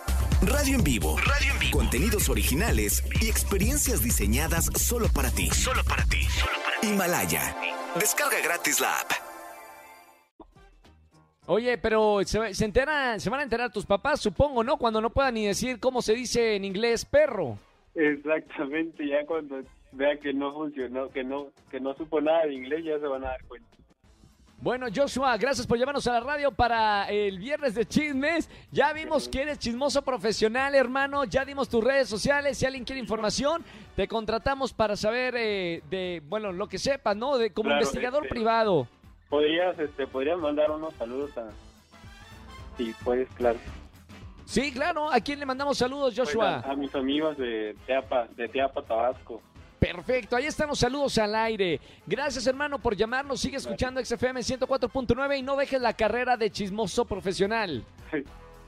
Radio 0.42 0.76
en 0.76 0.84
vivo. 0.84 1.16
Radio 1.18 1.52
en 1.52 1.58
vivo. 1.58 1.78
Contenidos 1.78 2.28
originales 2.28 3.04
y 3.20 3.28
experiencias 3.28 4.02
diseñadas 4.02 4.70
solo 4.76 5.08
para 5.12 5.30
ti. 5.30 5.50
Solo 5.50 5.82
para 5.84 6.04
ti. 6.04 6.26
Himalaya. 6.82 7.56
Descarga 7.98 8.40
gratis 8.42 8.80
la 8.80 9.00
app. 9.00 9.29
Oye, 11.52 11.78
pero 11.78 12.20
se, 12.24 12.54
se 12.54 12.64
enteran, 12.64 13.18
se 13.18 13.28
van 13.28 13.40
a 13.40 13.42
enterar 13.42 13.72
tus 13.72 13.84
papás, 13.84 14.20
supongo, 14.20 14.62
¿no? 14.62 14.76
Cuando 14.76 15.00
no 15.00 15.10
puedan 15.10 15.34
ni 15.34 15.46
decir 15.46 15.80
cómo 15.80 16.00
se 16.00 16.14
dice 16.14 16.54
en 16.54 16.64
inglés 16.64 17.04
perro. 17.04 17.58
Exactamente, 17.92 19.04
ya 19.04 19.26
cuando 19.26 19.60
vea 19.90 20.16
que 20.16 20.32
no 20.32 20.52
funcionó, 20.52 21.08
que 21.08 21.24
no, 21.24 21.48
que 21.68 21.80
no 21.80 21.92
supo 21.94 22.20
nada 22.20 22.46
de 22.46 22.54
inglés, 22.54 22.84
ya 22.84 23.00
se 23.00 23.06
van 23.06 23.24
a 23.24 23.30
dar 23.30 23.44
cuenta. 23.48 23.66
Bueno, 24.58 24.86
Joshua, 24.94 25.36
gracias 25.38 25.66
por 25.66 25.76
llevarnos 25.76 26.06
a 26.06 26.12
la 26.12 26.20
radio 26.20 26.52
para 26.52 27.10
el 27.10 27.40
viernes 27.40 27.74
de 27.74 27.84
chismes. 27.84 28.48
Ya 28.70 28.92
vimos 28.92 29.28
que 29.28 29.42
eres 29.42 29.58
chismoso 29.58 30.02
profesional, 30.02 30.76
hermano. 30.76 31.24
Ya 31.24 31.44
dimos 31.44 31.68
tus 31.68 31.82
redes 31.82 32.08
sociales. 32.08 32.58
Si 32.58 32.66
alguien 32.66 32.84
quiere 32.84 33.00
información, 33.00 33.64
te 33.96 34.06
contratamos 34.06 34.72
para 34.72 34.94
saber 34.96 35.34
eh, 35.36 35.82
de, 35.90 36.22
bueno, 36.28 36.52
lo 36.52 36.68
que 36.68 36.78
sepas, 36.78 37.16
¿no? 37.16 37.38
De, 37.38 37.52
como 37.52 37.70
Claro, 37.70 37.80
investigador 37.82 38.22
este- 38.24 38.34
privado. 38.34 38.86
Podrías, 39.30 39.78
este, 39.78 40.06
podrías 40.06 40.38
mandar 40.38 40.70
unos 40.70 40.92
saludos 40.94 41.30
a... 41.38 41.48
Sí, 42.76 42.94
puedes, 43.02 43.28
claro. 43.30 43.58
Sí, 44.44 44.72
claro. 44.72 45.10
¿A 45.10 45.20
quién 45.20 45.38
le 45.38 45.46
mandamos 45.46 45.78
saludos, 45.78 46.12
Pues, 46.14 46.28
Joshua? 46.28 46.56
a, 46.58 46.72
a 46.72 46.74
mis 46.76 46.92
amigos 46.94 47.38
de 47.38 47.74
Teapa, 47.86 48.26
de 48.36 48.48
Teapa, 48.48 48.82
Tabasco. 48.82 49.40
Perfecto, 49.78 50.36
ahí 50.36 50.44
están 50.44 50.68
los 50.68 50.78
saludos 50.78 51.16
al 51.16 51.34
aire. 51.34 51.80
Gracias, 52.06 52.46
hermano, 52.46 52.78
por 52.78 52.94
llamarnos. 52.94 53.40
Sigue 53.40 53.56
escuchando 53.56 54.04
XFM 54.04 54.40
104.9 54.40 55.38
y 55.38 55.42
no 55.42 55.56
dejes 55.56 55.80
la 55.80 55.94
carrera 55.94 56.36
de 56.36 56.50
chismoso 56.50 57.06
profesional. 57.06 57.82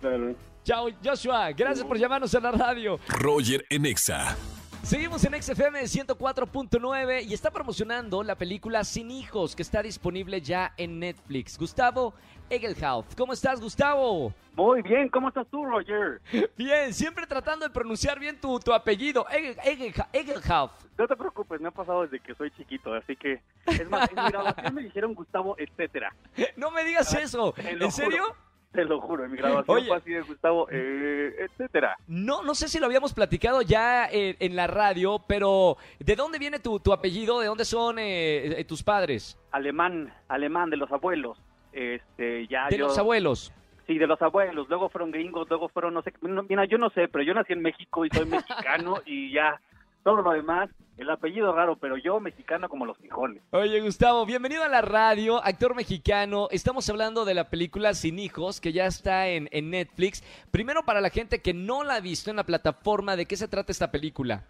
Claro. 0.00 0.34
Chao, 0.64 0.86
Joshua. 1.04 1.50
Gracias 1.52 1.84
por 1.84 1.98
llamarnos 1.98 2.34
a 2.34 2.40
la 2.40 2.52
radio. 2.52 2.98
Roger 3.08 3.62
en 3.68 3.84
Exa. 3.84 4.36
Seguimos 4.82 5.24
en 5.24 5.40
XFM 5.40 5.80
104.9 5.82 7.24
y 7.24 7.32
está 7.34 7.50
promocionando 7.50 8.22
la 8.22 8.34
película 8.34 8.82
Sin 8.84 9.10
Hijos, 9.10 9.54
que 9.54 9.62
está 9.62 9.80
disponible 9.82 10.40
ya 10.40 10.74
en 10.76 10.98
Netflix. 10.98 11.56
Gustavo 11.56 12.12
Egelhauf. 12.50 13.06
¿Cómo 13.16 13.32
estás, 13.32 13.60
Gustavo? 13.60 14.34
Muy 14.54 14.82
bien, 14.82 15.08
¿cómo 15.08 15.28
estás 15.28 15.46
tú, 15.50 15.64
Roger? 15.64 16.20
Bien, 16.58 16.92
siempre 16.92 17.26
tratando 17.26 17.66
de 17.66 17.72
pronunciar 17.72 18.18
bien 18.18 18.38
tu, 18.38 18.58
tu 18.60 18.74
apellido. 18.74 19.24
Egel- 19.26 20.04
Egelhauf. 20.12 20.72
No 20.98 21.08
te 21.08 21.16
preocupes, 21.16 21.58
me 21.60 21.68
ha 21.68 21.70
pasado 21.70 22.02
desde 22.02 22.20
que 22.20 22.34
soy 22.34 22.50
chiquito, 22.50 22.92
así 22.92 23.16
que... 23.16 23.40
Es 23.64 23.88
más, 23.88 24.10
en 24.10 24.22
mi 24.22 24.30
graduación 24.30 24.74
me 24.74 24.82
dijeron 24.82 25.14
Gustavo, 25.14 25.56
etcétera. 25.58 26.14
No 26.56 26.70
me 26.70 26.84
digas 26.84 27.14
eso. 27.14 27.52
te 27.52 27.74
lo 27.76 27.86
¿En 27.86 27.92
serio? 27.92 28.24
juro. 28.24 28.36
Te 28.74 28.84
lo 28.84 29.00
juro, 29.00 29.24
en 29.24 29.32
mi 29.32 29.36
graduación 29.36 29.76
Oye. 29.76 29.88
fue 29.88 29.96
así 29.98 30.10
de 30.10 30.22
Gustavo, 30.22 30.66
eh, 30.70 31.34
etcétera. 31.40 31.96
No, 32.06 32.42
no 32.42 32.54
sé 32.54 32.68
si 32.68 32.78
lo 32.78 32.86
habíamos 32.86 33.12
platicado 33.12 33.60
ya 33.60 34.08
eh, 34.10 34.36
en 34.40 34.56
la 34.56 34.66
radio, 34.66 35.20
pero 35.26 35.76
¿de 35.98 36.16
dónde 36.16 36.38
viene 36.38 36.58
tu, 36.58 36.80
tu 36.80 36.92
apellido? 36.92 37.40
¿De 37.40 37.46
dónde 37.46 37.66
son 37.66 37.98
eh, 37.98 38.60
eh, 38.60 38.64
tus 38.64 38.82
padres? 38.82 39.38
Alemán, 39.50 40.12
alemán 40.28 40.70
de 40.70 40.78
los 40.78 40.90
abuelos. 40.90 41.38
Este, 41.72 42.46
ya 42.46 42.68
De 42.68 42.78
yo... 42.78 42.86
los 42.86 42.98
abuelos. 42.98 43.52
Sí, 43.86 43.98
de 43.98 44.06
los 44.06 44.22
abuelos. 44.22 44.68
Luego 44.68 44.88
fueron 44.88 45.10
gringos, 45.10 45.48
luego 45.50 45.68
fueron, 45.68 45.92
no 45.92 46.02
sé, 46.02 46.12
no, 46.22 46.42
mira, 46.44 46.64
yo 46.64 46.78
no 46.78 46.88
sé, 46.90 47.08
pero 47.08 47.24
yo 47.24 47.34
nací 47.34 47.52
en 47.52 47.62
México 47.62 48.06
y 48.06 48.10
soy 48.10 48.26
mexicano 48.26 49.02
y 49.04 49.32
ya, 49.32 49.60
todo 50.02 50.22
lo 50.22 50.30
demás, 50.32 50.70
el 51.02 51.10
apellido 51.10 51.52
raro, 51.52 51.76
pero 51.76 51.96
yo 51.96 52.20
mexicano 52.20 52.68
como 52.68 52.86
los 52.86 52.96
frijoles. 52.96 53.42
Oye, 53.50 53.80
Gustavo, 53.80 54.24
bienvenido 54.24 54.62
a 54.62 54.68
la 54.68 54.82
radio, 54.82 55.44
actor 55.44 55.74
mexicano. 55.74 56.48
Estamos 56.50 56.88
hablando 56.88 57.24
de 57.24 57.34
la 57.34 57.50
película 57.50 57.92
Sin 57.94 58.18
Hijos, 58.18 58.60
que 58.60 58.72
ya 58.72 58.86
está 58.86 59.28
en, 59.28 59.48
en 59.52 59.70
Netflix. 59.70 60.22
Primero, 60.50 60.84
para 60.84 61.00
la 61.00 61.10
gente 61.10 61.42
que 61.42 61.52
no 61.52 61.82
la 61.82 61.96
ha 61.96 62.00
visto 62.00 62.30
en 62.30 62.36
la 62.36 62.44
plataforma, 62.44 63.16
¿de 63.16 63.26
qué 63.26 63.36
se 63.36 63.48
trata 63.48 63.72
esta 63.72 63.90
película? 63.90 64.44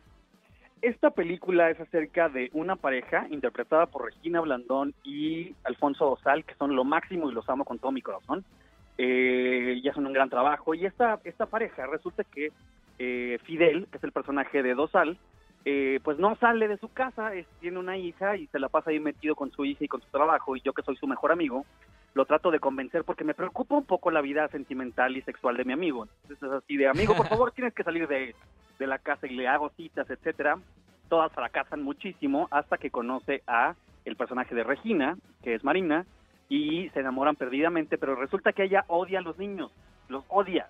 Esta 0.82 1.10
película 1.10 1.70
es 1.70 1.80
acerca 1.80 2.28
de 2.28 2.50
una 2.52 2.76
pareja 2.76 3.26
interpretada 3.30 3.86
por 3.86 4.04
Regina 4.04 4.40
Blandón 4.40 4.94
y 5.04 5.54
Alfonso 5.64 6.04
Dosal, 6.04 6.44
que 6.44 6.54
son 6.56 6.76
lo 6.76 6.84
máximo 6.84 7.30
y 7.30 7.34
los 7.34 7.48
amo 7.48 7.64
con 7.64 7.78
todo 7.78 7.92
mi 7.92 8.02
corazón. 8.02 8.44
Eh, 8.98 9.80
y 9.82 9.88
hacen 9.88 10.06
un 10.06 10.12
gran 10.12 10.28
trabajo. 10.28 10.74
Y 10.74 10.84
esta, 10.84 11.18
esta 11.24 11.46
pareja 11.46 11.86
resulta 11.86 12.24
que 12.24 12.52
eh, 12.98 13.38
Fidel, 13.44 13.86
que 13.90 13.96
es 13.96 14.04
el 14.04 14.12
personaje 14.12 14.62
de 14.62 14.74
Dosal, 14.74 15.16
eh, 15.64 16.00
pues 16.02 16.18
no 16.18 16.34
sale 16.36 16.66
de 16.68 16.76
su 16.78 16.88
casa, 16.88 17.34
es- 17.34 17.46
tiene 17.60 17.78
una 17.78 17.96
hija 17.96 18.36
y 18.36 18.46
se 18.48 18.58
la 18.58 18.68
pasa 18.68 18.90
ahí 18.90 18.98
metido 19.00 19.34
con 19.34 19.50
su 19.52 19.64
hija 19.64 19.84
y 19.84 19.88
con 19.88 20.00
su 20.00 20.08
trabajo. 20.10 20.56
Y 20.56 20.60
yo 20.62 20.72
que 20.72 20.82
soy 20.82 20.96
su 20.96 21.06
mejor 21.06 21.32
amigo, 21.32 21.64
lo 22.14 22.24
trato 22.26 22.50
de 22.50 22.60
convencer 22.60 23.04
porque 23.04 23.24
me 23.24 23.34
preocupa 23.34 23.74
un 23.76 23.84
poco 23.84 24.10
la 24.10 24.20
vida 24.20 24.48
sentimental 24.48 25.16
y 25.16 25.22
sexual 25.22 25.56
de 25.56 25.64
mi 25.64 25.72
amigo. 25.72 26.06
Entonces 26.22 26.42
es 26.42 26.52
así 26.52 26.76
de, 26.76 26.88
amigo, 26.88 27.14
por 27.16 27.28
favor, 27.28 27.52
tienes 27.52 27.74
que 27.74 27.84
salir 27.84 28.06
de, 28.08 28.34
de 28.78 28.86
la 28.86 28.98
casa 28.98 29.26
y 29.26 29.34
le 29.34 29.48
hago 29.48 29.70
citas, 29.76 30.08
etcétera. 30.10 30.58
Todas 31.08 31.32
fracasan 31.32 31.82
muchísimo 31.82 32.48
hasta 32.50 32.76
que 32.78 32.90
conoce 32.90 33.42
a 33.46 33.74
el 34.04 34.16
personaje 34.16 34.54
de 34.54 34.64
Regina, 34.64 35.16
que 35.42 35.54
es 35.54 35.62
Marina, 35.64 36.04
y 36.48 36.88
se 36.90 37.00
enamoran 37.00 37.36
perdidamente, 37.36 37.96
pero 37.98 38.14
resulta 38.14 38.52
que 38.52 38.64
ella 38.64 38.84
odia 38.88 39.20
a 39.20 39.22
los 39.22 39.38
niños, 39.38 39.70
los 40.08 40.24
odia. 40.28 40.66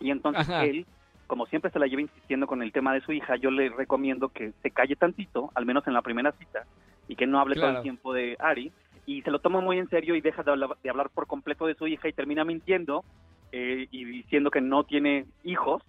Y 0.00 0.10
entonces 0.10 0.48
Ajá. 0.48 0.64
él, 0.64 0.86
como 1.26 1.46
siempre 1.46 1.70
se 1.70 1.78
la 1.78 1.86
lleva 1.86 2.02
insistiendo 2.02 2.46
con 2.46 2.62
el 2.62 2.72
tema 2.72 2.94
de 2.94 3.00
su 3.00 3.12
hija, 3.12 3.36
yo 3.36 3.50
le 3.50 3.68
recomiendo 3.68 4.28
que 4.28 4.52
se 4.62 4.70
calle 4.70 4.96
tantito, 4.96 5.50
al 5.54 5.66
menos 5.66 5.86
en 5.86 5.94
la 5.94 6.02
primera 6.02 6.32
cita, 6.32 6.64
y 7.08 7.16
que 7.16 7.26
no 7.26 7.40
hable 7.40 7.56
todo 7.56 7.70
el 7.70 7.82
tiempo 7.82 8.12
de 8.12 8.36
Ari, 8.38 8.72
y 9.06 9.22
se 9.22 9.30
lo 9.30 9.38
toma 9.38 9.60
muy 9.60 9.78
en 9.78 9.88
serio 9.88 10.14
y 10.14 10.20
deja 10.20 10.42
de 10.42 10.50
hablar, 10.50 10.70
de 10.82 10.90
hablar 10.90 11.10
por 11.10 11.26
completo 11.26 11.66
de 11.66 11.74
su 11.74 11.86
hija 11.86 12.08
y 12.08 12.12
termina 12.12 12.44
mintiendo 12.44 13.04
eh, 13.52 13.86
y 13.90 14.04
diciendo 14.04 14.50
que 14.50 14.60
no 14.60 14.84
tiene 14.84 15.26
hijos, 15.44 15.82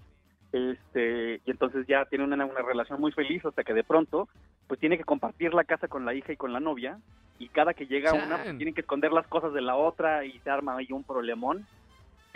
este 0.52 1.42
y 1.46 1.52
entonces 1.52 1.86
ya 1.88 2.06
tiene 2.06 2.24
una, 2.24 2.46
una 2.46 2.62
relación 2.62 3.02
muy 3.02 3.12
feliz 3.12 3.44
hasta 3.46 3.66
que 3.66 3.74
de 3.74 3.84
pronto 3.84 4.30
pues 4.68 4.80
tiene 4.80 4.98
que 4.98 5.04
compartir 5.04 5.54
la 5.54 5.66
casa 5.66 5.90
con 5.90 6.06
la 6.06 6.14
hija 6.14 6.32
y 6.32 6.38
con 6.38 6.54
la 6.54 6.62
novia 6.62 7.00
y 7.38 7.50
cada 7.50 7.74
que 7.74 7.86
llega 7.86 8.12
Chan. 8.12 8.28
una 8.28 8.38
pues, 8.38 8.58
tienen 8.58 8.74
que 8.74 8.82
esconder 8.82 9.12
las 9.12 9.28
cosas 9.28 9.54
de 9.54 9.62
la 9.62 9.76
otra 9.76 10.24
y 10.24 10.40
se 10.40 10.50
arma 10.50 10.78
ahí 10.78 10.88
un 10.92 11.04
problemón 11.04 11.66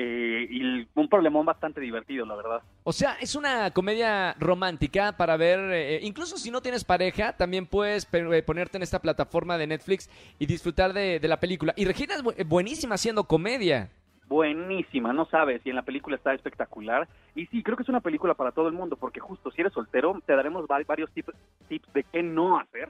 eh, 0.03 0.47
y 0.49 0.87
un 0.95 1.07
problemón 1.09 1.45
bastante 1.45 1.79
divertido 1.79 2.25
la 2.25 2.35
verdad 2.35 2.61
O 2.83 2.91
sea, 2.91 3.17
es 3.21 3.35
una 3.35 3.71
comedia 3.71 4.33
romántica 4.39 5.11
para 5.17 5.37
ver, 5.37 5.59
eh, 5.71 5.99
incluso 6.01 6.37
si 6.37 6.49
no 6.49 6.61
tienes 6.61 6.83
pareja, 6.83 7.37
también 7.37 7.65
puedes 7.67 8.07
eh, 8.13 8.43
ponerte 8.43 8.77
en 8.77 8.83
esta 8.83 8.99
plataforma 8.99 9.57
de 9.57 9.67
Netflix 9.67 10.09
y 10.39 10.45
disfrutar 10.45 10.93
de, 10.93 11.19
de 11.19 11.27
la 11.27 11.39
película. 11.39 11.73
Y 11.75 11.85
Regina 11.85 12.15
es 12.15 12.23
bu- 12.23 12.33
eh, 12.37 12.43
buenísima 12.43 12.95
haciendo 12.95 13.23
comedia. 13.25 13.89
buenísima, 14.27 15.11
no 15.13 15.25
sabes, 15.25 15.61
y 15.65 15.69
en 15.69 15.75
la 15.75 15.81
película 15.83 16.15
está 16.15 16.33
espectacular. 16.33 17.07
Y 17.35 17.45
sí, 17.47 17.61
creo 17.63 17.75
que 17.77 17.83
es 17.83 17.89
una 17.89 17.99
película 18.01 18.33
para 18.33 18.51
todo 18.51 18.67
el 18.67 18.73
mundo, 18.73 18.95
porque 18.95 19.19
justo 19.19 19.51
si 19.51 19.61
eres 19.61 19.73
soltero, 19.73 20.19
te 20.25 20.35
daremos 20.35 20.65
va- 20.65 20.81
varios 20.87 21.11
tips, 21.11 21.33
tips 21.67 21.93
de 21.93 22.03
qué 22.05 22.23
no 22.23 22.57
hacer 22.59 22.89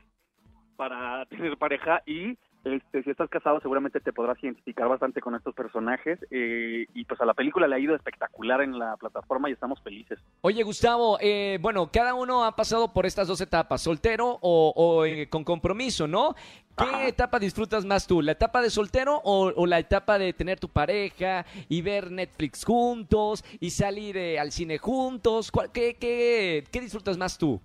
para 0.78 1.26
tener 1.30 1.58
pareja 1.58 2.02
y 2.06 2.38
este, 2.64 3.04
si 3.04 3.10
estás 3.10 3.30
casado 3.30 3.60
seguramente 3.60 4.00
te 4.00 4.14
podrás 4.14 4.42
identificar 4.44 4.88
bastante 4.88 5.20
con 5.22 5.36
estos 5.36 5.56
personajes 5.56 6.20
eh, 6.30 6.86
y 6.94 7.06
pues 7.06 7.20
a 7.22 7.26
la 7.26 7.34
película 7.34 7.68
le 7.68 7.76
ha 7.76 7.80
ido 7.80 7.96
espectacular 7.96 8.62
en 8.62 8.78
la 8.78 8.98
plataforma 8.98 9.50
y 9.50 9.54
estamos 9.54 9.82
felices. 9.82 10.20
Oye, 10.42 10.62
Gustavo, 10.64 11.18
eh, 11.22 11.58
bueno, 11.62 11.90
cada 11.92 12.14
uno 12.14 12.44
ha 12.46 12.56
pasado 12.56 12.94
por 12.94 13.06
estas 13.06 13.28
dos 13.28 13.42
etapas, 13.42 13.82
soltero 13.82 14.38
o, 14.42 14.74
o, 14.76 15.06
eh, 15.06 15.28
con 15.30 15.44
compromiso, 15.44 16.08
¿no? 16.08 16.36
¿Qué 16.78 16.86
Ajá. 16.86 17.08
etapa 17.08 17.38
disfrutas 17.40 17.84
más 17.86 18.08
tú? 18.08 18.22
¿La 18.22 18.32
etapa 18.32 18.62
de 18.62 18.70
soltero 18.70 19.20
o, 19.24 19.52
o 19.56 19.66
la 19.66 19.78
etapa 19.80 20.18
de 20.18 20.32
tener 20.34 20.60
tu 20.60 20.70
pareja 20.70 21.46
y 21.68 21.82
ver 21.82 22.12
Netflix 22.12 22.64
juntos 22.64 23.44
y 23.60 23.72
salir 23.72 24.16
eh, 24.18 24.40
al 24.40 24.52
cine 24.52 24.78
juntos? 24.78 25.52
¿Cuál- 25.52 25.72
qué, 25.72 25.96
qué, 26.00 26.64
¿Qué 26.72 26.80
disfrutas 26.82 27.18
más 27.18 27.38
tú? 27.38 27.60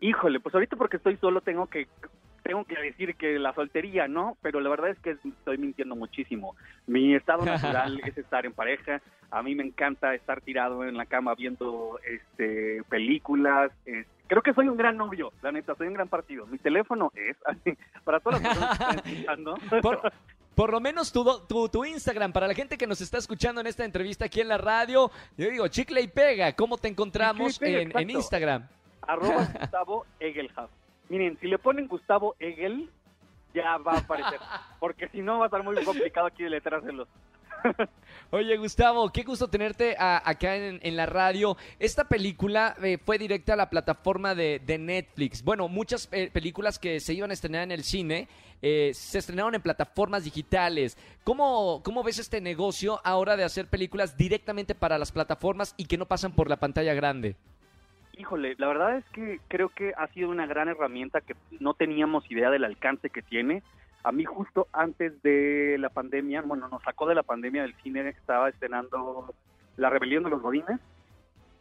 Híjole, 0.00 0.40
pues 0.40 0.54
ahorita 0.54 0.76
porque 0.76 0.96
estoy 0.96 1.16
solo 1.18 1.42
tengo 1.42 1.66
que 1.66 1.86
tengo 2.42 2.64
que 2.64 2.80
decir 2.80 3.14
que 3.16 3.38
la 3.38 3.52
soltería, 3.54 4.08
¿no? 4.08 4.36
Pero 4.42 4.60
la 4.60 4.70
verdad 4.70 4.90
es 4.90 4.98
que 5.00 5.16
estoy 5.24 5.58
mintiendo 5.58 5.96
muchísimo. 5.96 6.56
Mi 6.86 7.14
estado 7.14 7.44
natural 7.44 8.00
es 8.04 8.16
estar 8.18 8.46
en 8.46 8.52
pareja. 8.52 9.00
A 9.30 9.42
mí 9.42 9.54
me 9.54 9.62
encanta 9.64 10.14
estar 10.14 10.40
tirado 10.40 10.84
en 10.84 10.96
la 10.96 11.06
cama 11.06 11.34
viendo 11.34 11.98
este 12.04 12.82
películas. 12.88 13.70
es- 13.86 14.06
creo 14.26 14.42
que 14.42 14.54
soy 14.54 14.68
un 14.68 14.76
gran 14.76 14.96
novio, 14.96 15.32
la 15.42 15.50
neta, 15.52 15.74
soy 15.74 15.88
un 15.88 15.94
gran 15.94 16.08
partido. 16.08 16.46
Mi 16.46 16.58
teléfono 16.58 17.10
es, 17.14 17.36
así, 17.46 17.76
para 18.04 18.20
todas 18.20 18.40
las 18.42 18.48
personas 18.56 18.78
que 18.78 18.84
están 18.84 19.06
escuchando, 19.12 19.54
Por, 19.82 20.12
por 20.54 20.70
lo 20.72 20.80
menos 20.80 21.12
tu, 21.12 21.24
do- 21.24 21.42
tu, 21.46 21.68
tu 21.68 21.84
Instagram, 21.84 22.32
para 22.32 22.46
la 22.46 22.54
gente 22.54 22.76
que 22.78 22.86
nos 22.86 23.00
está 23.00 23.18
escuchando 23.18 23.60
en 23.60 23.66
esta 23.66 23.84
entrevista 23.84 24.26
aquí 24.26 24.40
en 24.40 24.48
la 24.48 24.58
radio, 24.58 25.10
yo 25.36 25.48
digo, 25.50 25.66
chicle 25.68 26.00
y 26.02 26.08
pega, 26.08 26.52
¿cómo 26.54 26.76
te 26.78 26.88
encontramos 26.88 27.58
pega, 27.58 27.80
en. 28.00 28.10
Instagram? 28.10 28.66
arroba 29.02 29.48
Gustavo 29.58 30.06
Egelhaus. 30.20 30.70
Miren, 31.10 31.36
si 31.40 31.48
le 31.48 31.58
ponen 31.58 31.86
Gustavo 31.88 32.34
Egel, 32.38 32.88
ya 33.52 33.76
va 33.78 33.92
a 33.94 33.98
aparecer. 33.98 34.40
Porque 34.80 35.08
si 35.08 35.20
no 35.20 35.38
va 35.38 35.44
a 35.44 35.48
estar 35.48 35.62
muy 35.62 35.76
complicado 35.84 36.26
aquí 36.28 36.44
deletreárselos. 36.44 37.06
Oye, 38.30 38.56
Gustavo, 38.56 39.10
qué 39.10 39.22
gusto 39.22 39.48
tenerte 39.48 39.94
a- 39.98 40.22
acá 40.24 40.56
en, 40.56 40.78
en 40.82 40.96
la 40.96 41.04
radio. 41.04 41.58
Esta 41.78 42.04
película 42.08 42.74
eh, 42.82 42.96
fue 43.04 43.18
directa 43.18 43.52
a 43.52 43.56
la 43.56 43.68
plataforma 43.68 44.34
de, 44.34 44.60
de 44.64 44.78
Netflix. 44.78 45.42
Bueno, 45.42 45.68
muchas 45.68 46.08
eh, 46.12 46.30
películas 46.32 46.78
que 46.78 47.00
se 47.00 47.12
iban 47.12 47.30
a 47.30 47.34
estrenar 47.34 47.64
en 47.64 47.72
el 47.72 47.82
cine 47.84 48.28
eh, 48.62 48.92
se 48.94 49.18
estrenaron 49.18 49.54
en 49.56 49.62
plataformas 49.62 50.24
digitales. 50.24 50.96
¿Cómo, 51.24 51.82
¿Cómo 51.82 52.02
ves 52.02 52.18
este 52.18 52.40
negocio 52.40 53.00
ahora 53.04 53.36
de 53.36 53.44
hacer 53.44 53.66
películas 53.66 54.16
directamente 54.16 54.74
para 54.74 54.96
las 54.96 55.12
plataformas 55.12 55.74
y 55.76 55.84
que 55.86 55.98
no 55.98 56.06
pasan 56.06 56.32
por 56.32 56.48
la 56.48 56.56
pantalla 56.56 56.94
grande? 56.94 57.36
Híjole, 58.20 58.54
la 58.58 58.68
verdad 58.68 58.98
es 58.98 59.04
que 59.14 59.40
creo 59.48 59.70
que 59.70 59.94
ha 59.96 60.06
sido 60.08 60.28
una 60.28 60.44
gran 60.46 60.68
herramienta 60.68 61.22
que 61.22 61.34
no 61.58 61.72
teníamos 61.72 62.30
idea 62.30 62.50
del 62.50 62.64
alcance 62.64 63.08
que 63.08 63.22
tiene. 63.22 63.62
A 64.04 64.12
mí 64.12 64.26
justo 64.26 64.68
antes 64.74 65.22
de 65.22 65.78
la 65.78 65.88
pandemia, 65.88 66.42
bueno, 66.42 66.68
nos 66.68 66.82
sacó 66.82 67.06
de 67.06 67.14
la 67.14 67.22
pandemia 67.22 67.62
del 67.62 67.74
cine, 67.82 68.06
estaba 68.10 68.50
estrenando 68.50 69.34
La 69.78 69.88
Rebelión 69.88 70.22
de 70.24 70.30
los 70.30 70.42
Godines. 70.42 70.78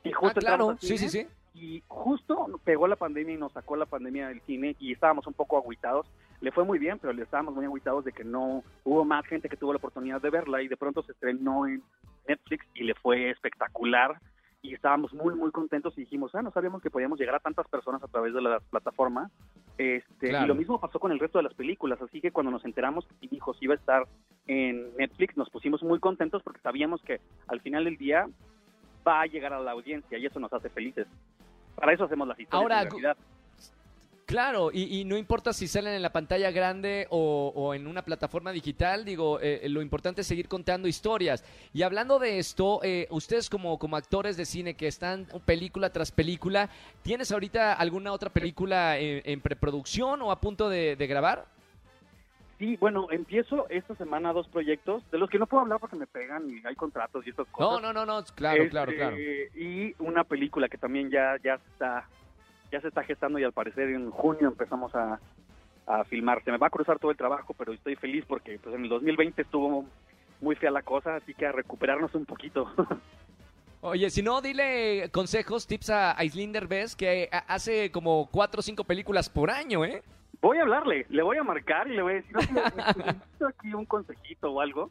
Y 0.04 0.10
Ah, 0.10 0.16
justo 0.18 0.42
claro, 0.42 0.72
entramos 0.72 0.84
al 0.84 0.90
sí, 0.90 0.98
sí, 0.98 1.08
sí. 1.10 1.28
y 1.54 1.82
justo 1.88 2.48
pegó 2.66 2.88
la 2.88 2.98
pandemia 2.98 3.36
y 3.36 3.38
nos 3.38 3.54
sacó 3.54 3.78
la 3.78 3.86
pandemia 3.86 4.28
del 4.28 4.42
cine 4.42 4.76
y 4.80 4.92
estábamos 4.92 5.28
un 5.28 5.34
poco 5.34 5.58
agüitados. 5.58 6.08
le 6.42 6.52
fue 6.52 6.66
muy 6.66 6.78
bien, 6.78 7.00
pero 7.00 7.14
le 7.14 7.24
estábamos 7.24 7.54
muy 7.56 7.64
agüitados 7.64 8.04
de 8.04 8.12
que 8.12 8.26
no 8.26 8.66
hubo 8.84 9.06
más 9.06 9.26
gente 9.28 9.48
que 9.48 9.56
tuvo 9.56 9.72
la 9.72 9.78
oportunidad 9.78 10.22
de 10.22 10.30
verla 10.30 10.62
y 10.62 10.68
de 10.68 10.76
pronto 10.76 11.04
se 11.04 11.14
estrenó 11.14 11.68
en 11.68 11.82
Netflix 12.28 12.66
y 12.74 12.84
le 12.84 12.96
fue 12.96 13.30
espectacular 13.30 14.20
y 14.62 14.74
estábamos 14.74 15.14
muy 15.14 15.36
muy 15.36 15.52
contentos 15.52 15.98
y 15.98 16.02
dijimos, 16.02 16.36
ah, 16.36 16.42
no 16.42 16.52
sabíamos 16.52 16.82
que 16.82 16.92
podíamos 16.92 17.20
llegar 17.20 17.36
a 17.36 17.40
tantas 17.40 17.68
personas 17.68 18.04
a 18.04 18.08
través 18.08 18.34
de 18.34 18.42
la 18.42 18.60
plataforma. 18.60 19.30
Este, 19.78 20.30
Claro. 20.30 20.46
y 20.46 20.48
lo 20.50 20.56
mismo 20.56 20.80
pasó 20.80 21.00
con 21.00 21.12
el 21.12 21.20
resto 21.20 21.40
de 21.40 21.44
las 21.44 21.54
películas, 21.54 22.02
así 22.02 22.20
que 22.20 22.32
cuando 22.32 22.52
nos 22.52 22.66
enteramos 22.66 23.08
que 23.08 23.30
Hijos 23.32 23.58
iba 23.62 23.74
a 23.74 23.78
estar 23.78 24.04
en 24.48 24.96
Netflix, 24.98 25.38
nos 25.38 25.50
pusimos 25.50 25.82
muy 25.84 26.00
contentos 26.00 26.44
porque 26.44 26.60
sabíamos 26.60 27.02
que 27.02 27.22
al 27.48 27.62
final 27.62 27.86
del 27.86 27.98
día 27.98 28.28
va 29.08 29.22
a 29.22 29.26
llegar 29.26 29.54
a 29.54 29.60
la 29.62 29.72
audiencia 29.72 30.18
y 30.18 30.26
eso 30.26 30.40
nos 30.40 30.52
hace 30.52 30.70
felices. 30.70 31.08
Para 31.76 31.94
eso 31.94 32.04
hacemos 32.04 32.28
las 32.28 32.40
historias 32.40 32.62
Ahora, 32.62 32.82
en 32.82 32.90
realidad. 32.90 33.18
Claro, 34.30 34.70
y, 34.72 35.00
y 35.00 35.06
no 35.06 35.18
importa 35.18 35.54
si 35.54 35.68
salen 35.68 35.96
en 35.96 36.04
la 36.04 36.12
pantalla 36.12 36.52
grande 36.52 37.08
o, 37.10 37.52
o 37.56 37.74
en 37.74 37.88
una 37.88 38.04
plataforma 38.04 38.52
digital, 38.52 39.04
digo, 39.04 39.40
eh, 39.42 39.68
lo 39.70 39.82
importante 39.82 40.22
es 40.22 40.28
seguir 40.28 40.48
contando 40.48 40.88
historias. 40.88 41.44
Y 41.74 41.82
hablando 41.82 42.20
de 42.20 42.38
esto, 42.38 42.80
eh, 42.84 43.08
ustedes 43.10 43.50
como, 43.50 43.80
como 43.80 43.98
actores 43.98 44.38
de 44.38 44.46
cine 44.46 44.76
que 44.76 44.86
están 44.86 45.26
película 45.48 45.90
tras 45.90 46.12
película, 46.12 46.70
¿tienes 47.02 47.32
ahorita 47.32 47.74
alguna 47.74 48.12
otra 48.12 48.30
película 48.30 49.00
en, 49.00 49.24
en 49.26 49.42
preproducción 49.42 50.22
o 50.22 50.32
a 50.32 50.40
punto 50.40 50.70
de, 50.70 50.96
de 50.96 51.08
grabar? 51.08 51.48
Sí, 52.60 52.78
bueno, 52.78 53.08
empiezo 53.10 53.68
esta 53.70 53.96
semana 53.96 54.32
dos 54.32 54.48
proyectos, 54.48 55.02
de 55.10 55.18
los 55.18 55.28
que 55.32 55.40
no 55.40 55.48
puedo 55.48 55.64
hablar 55.64 55.80
porque 55.80 55.96
me 55.96 56.06
pegan 56.06 56.48
y 56.52 56.62
hay 56.68 56.76
contratos 56.76 57.26
y 57.26 57.32
estas 57.32 57.48
cosas. 57.48 57.82
No, 57.82 57.94
no, 57.94 58.06
no, 58.06 58.06
no, 58.06 58.24
claro, 58.36 58.58
Este, 58.62 58.70
claro, 58.70 58.92
claro. 58.94 59.18
Y 59.18 59.96
una 59.98 60.24
película 60.24 60.70
que 60.70 60.78
también 60.78 61.10
ya, 61.10 61.36
ya 61.44 61.56
está 61.56 62.08
ya 62.72 62.82
se 62.82 62.88
está 62.90 63.04
gestando 63.04 63.40
y 63.40 63.44
al 63.44 63.54
parecer 63.54 63.90
en 63.90 64.10
junio 64.12 64.48
empezamos 64.48 64.94
a, 64.96 65.20
a 65.88 66.04
filmar. 66.06 66.44
Se 66.44 66.52
me 66.52 66.58
va 66.58 66.68
a 66.68 66.72
cruzar 66.72 67.00
todo 67.00 67.12
el 67.12 67.18
trabajo, 67.18 67.54
pero 67.58 67.74
estoy 67.74 67.96
feliz 67.96 68.24
porque 68.28 68.60
pues 68.64 68.76
en 68.76 68.84
el 68.84 68.90
2020 68.90 69.42
estuvo 69.42 69.86
muy 70.42 70.56
fea 70.56 70.72
la 70.72 70.82
cosa, 70.84 71.16
así 71.16 71.34
que 71.34 71.46
a 71.48 71.52
recuperarnos 71.52 72.14
un 72.16 72.26
poquito. 72.26 72.72
Oye, 73.82 74.10
si 74.10 74.22
no, 74.22 74.42
dile 74.42 75.10
consejos, 75.12 75.66
tips 75.66 75.90
a 75.90 76.18
Aislinder 76.20 76.68
Bess, 76.68 76.96
que 76.98 77.30
ha- 77.32 77.46
hace 77.54 77.92
como 77.92 78.28
cuatro 78.30 78.60
o 78.60 78.62
cinco 78.62 78.84
películas 78.84 79.30
por 79.30 79.50
año, 79.50 79.86
¿eh? 79.86 80.04
voy 80.42 80.58
a 80.58 80.62
hablarle, 80.62 81.06
le 81.10 81.22
voy 81.22 81.38
a 81.38 81.44
marcar 81.44 81.88
y 81.90 81.96
le 81.96 82.02
voy 82.02 82.14
a 82.14 82.16
decir, 82.16 82.36
"Oye, 82.38 82.48
aquí 83.50 83.74
un 83.74 83.86
consejito 83.86 84.52
o 84.52 84.62
algo, 84.62 84.90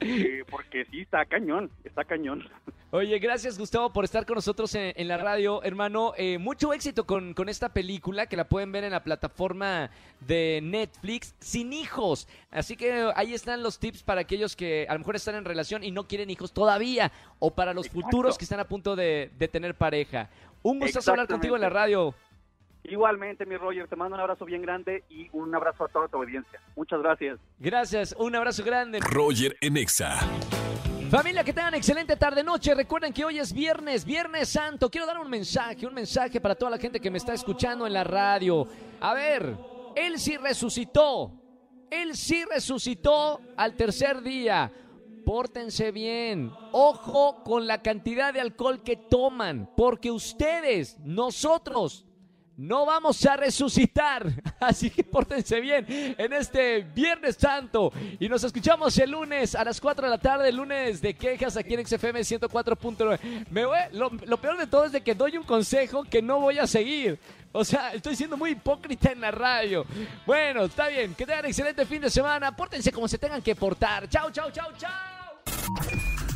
eh, 0.00 0.44
porque 0.50 0.84
sí, 0.90 1.00
está 1.02 1.24
cañón, 1.24 1.70
está 1.84 2.04
cañón. 2.04 2.48
Oye, 2.90 3.18
gracias 3.18 3.58
Gustavo 3.58 3.92
por 3.92 4.04
estar 4.04 4.24
con 4.24 4.36
nosotros 4.36 4.72
en, 4.76 4.92
en 4.94 5.08
la 5.08 5.16
radio, 5.16 5.62
hermano. 5.64 6.12
Eh, 6.16 6.38
mucho 6.38 6.72
éxito 6.72 7.04
con, 7.06 7.34
con 7.34 7.48
esta 7.48 7.72
película 7.72 8.26
que 8.26 8.36
la 8.36 8.48
pueden 8.48 8.70
ver 8.70 8.84
en 8.84 8.92
la 8.92 9.02
plataforma 9.02 9.90
de 10.20 10.60
Netflix 10.62 11.34
sin 11.40 11.72
hijos. 11.72 12.28
Así 12.52 12.76
que 12.76 13.10
ahí 13.16 13.34
están 13.34 13.64
los 13.64 13.80
tips 13.80 14.04
para 14.04 14.20
aquellos 14.20 14.54
que 14.54 14.86
a 14.88 14.92
lo 14.92 15.00
mejor 15.00 15.16
están 15.16 15.34
en 15.34 15.44
relación 15.44 15.82
y 15.82 15.90
no 15.90 16.06
quieren 16.06 16.30
hijos 16.30 16.52
todavía, 16.52 17.10
o 17.40 17.52
para 17.52 17.74
los 17.74 17.86
Exacto. 17.86 18.02
futuros 18.04 18.38
que 18.38 18.44
están 18.44 18.60
a 18.60 18.68
punto 18.68 18.94
de, 18.94 19.32
de 19.36 19.48
tener 19.48 19.74
pareja. 19.74 20.30
Un 20.62 20.78
gustazo 20.78 21.10
hablar 21.10 21.26
contigo 21.26 21.56
en 21.56 21.62
la 21.62 21.70
radio. 21.70 22.14
Igualmente, 22.84 23.46
mi 23.46 23.56
Roger, 23.56 23.88
te 23.88 23.96
mando 23.96 24.14
un 24.14 24.20
abrazo 24.20 24.44
bien 24.44 24.60
grande 24.60 25.04
y 25.08 25.28
un 25.32 25.54
abrazo 25.54 25.84
a 25.84 25.88
toda 25.88 26.06
tu 26.08 26.18
audiencia. 26.18 26.60
Muchas 26.76 27.00
gracias. 27.00 27.40
Gracias, 27.58 28.14
un 28.18 28.34
abrazo 28.36 28.62
grande. 28.62 29.00
Roger 29.00 29.56
en 29.60 29.78
Exa. 29.78 30.20
Familia, 31.10 31.44
que 31.44 31.52
tengan 31.52 31.74
excelente 31.74 32.16
tarde-noche. 32.16 32.74
Recuerden 32.74 33.12
que 33.12 33.24
hoy 33.24 33.38
es 33.38 33.52
viernes, 33.52 34.04
Viernes 34.04 34.48
Santo. 34.48 34.90
Quiero 34.90 35.06
dar 35.06 35.18
un 35.18 35.30
mensaje, 35.30 35.86
un 35.86 35.94
mensaje 35.94 36.40
para 36.40 36.54
toda 36.54 36.72
la 36.72 36.78
gente 36.78 37.00
que 37.00 37.10
me 37.10 37.18
está 37.18 37.32
escuchando 37.32 37.86
en 37.86 37.92
la 37.92 38.04
radio. 38.04 38.66
A 39.00 39.14
ver, 39.14 39.56
Él 39.96 40.18
sí 40.18 40.36
resucitó. 40.36 41.32
Él 41.90 42.16
sí 42.16 42.44
resucitó 42.50 43.40
al 43.56 43.76
tercer 43.76 44.22
día. 44.22 44.72
Pórtense 45.24 45.90
bien. 45.92 46.50
Ojo 46.72 47.42
con 47.44 47.66
la 47.66 47.80
cantidad 47.80 48.34
de 48.34 48.40
alcohol 48.40 48.82
que 48.82 48.96
toman. 48.96 49.70
Porque 49.76 50.10
ustedes, 50.10 50.98
nosotros, 51.00 52.04
no 52.56 52.86
vamos 52.86 53.24
a 53.26 53.36
resucitar. 53.36 54.26
Así 54.60 54.90
que 54.90 55.02
pórtense 55.04 55.60
bien 55.60 55.84
en 55.88 56.32
este 56.32 56.80
Viernes 56.94 57.36
Santo. 57.38 57.92
Y 58.20 58.28
nos 58.28 58.44
escuchamos 58.44 58.96
el 58.98 59.10
lunes 59.10 59.54
a 59.54 59.64
las 59.64 59.80
4 59.80 60.06
de 60.06 60.10
la 60.10 60.18
tarde, 60.18 60.48
el 60.48 60.56
lunes 60.56 61.00
de 61.02 61.14
quejas 61.14 61.56
aquí 61.56 61.74
en 61.74 61.86
XFM 61.86 62.20
104.9. 62.20 63.46
Me 63.50 63.64
voy- 63.66 63.78
lo, 63.92 64.10
lo 64.10 64.36
peor 64.36 64.56
de 64.58 64.66
todo 64.66 64.84
es 64.84 64.92
de 64.92 65.00
que 65.02 65.14
doy 65.14 65.36
un 65.36 65.44
consejo 65.44 66.04
que 66.04 66.22
no 66.22 66.40
voy 66.40 66.58
a 66.58 66.66
seguir. 66.66 67.18
O 67.52 67.64
sea, 67.64 67.92
estoy 67.94 68.16
siendo 68.16 68.36
muy 68.36 68.50
hipócrita 68.50 69.12
en 69.12 69.20
la 69.20 69.30
radio. 69.30 69.84
Bueno, 70.26 70.64
está 70.64 70.88
bien. 70.88 71.14
Que 71.14 71.24
tengan 71.26 71.46
excelente 71.46 71.86
fin 71.86 72.02
de 72.02 72.10
semana. 72.10 72.54
Pórtense 72.56 72.90
como 72.90 73.06
se 73.06 73.18
tengan 73.18 73.42
que 73.42 73.54
portar. 73.54 74.08
Chao, 74.08 74.30
chao, 74.30 74.50
chao, 74.50 74.72
chao. 74.76 76.13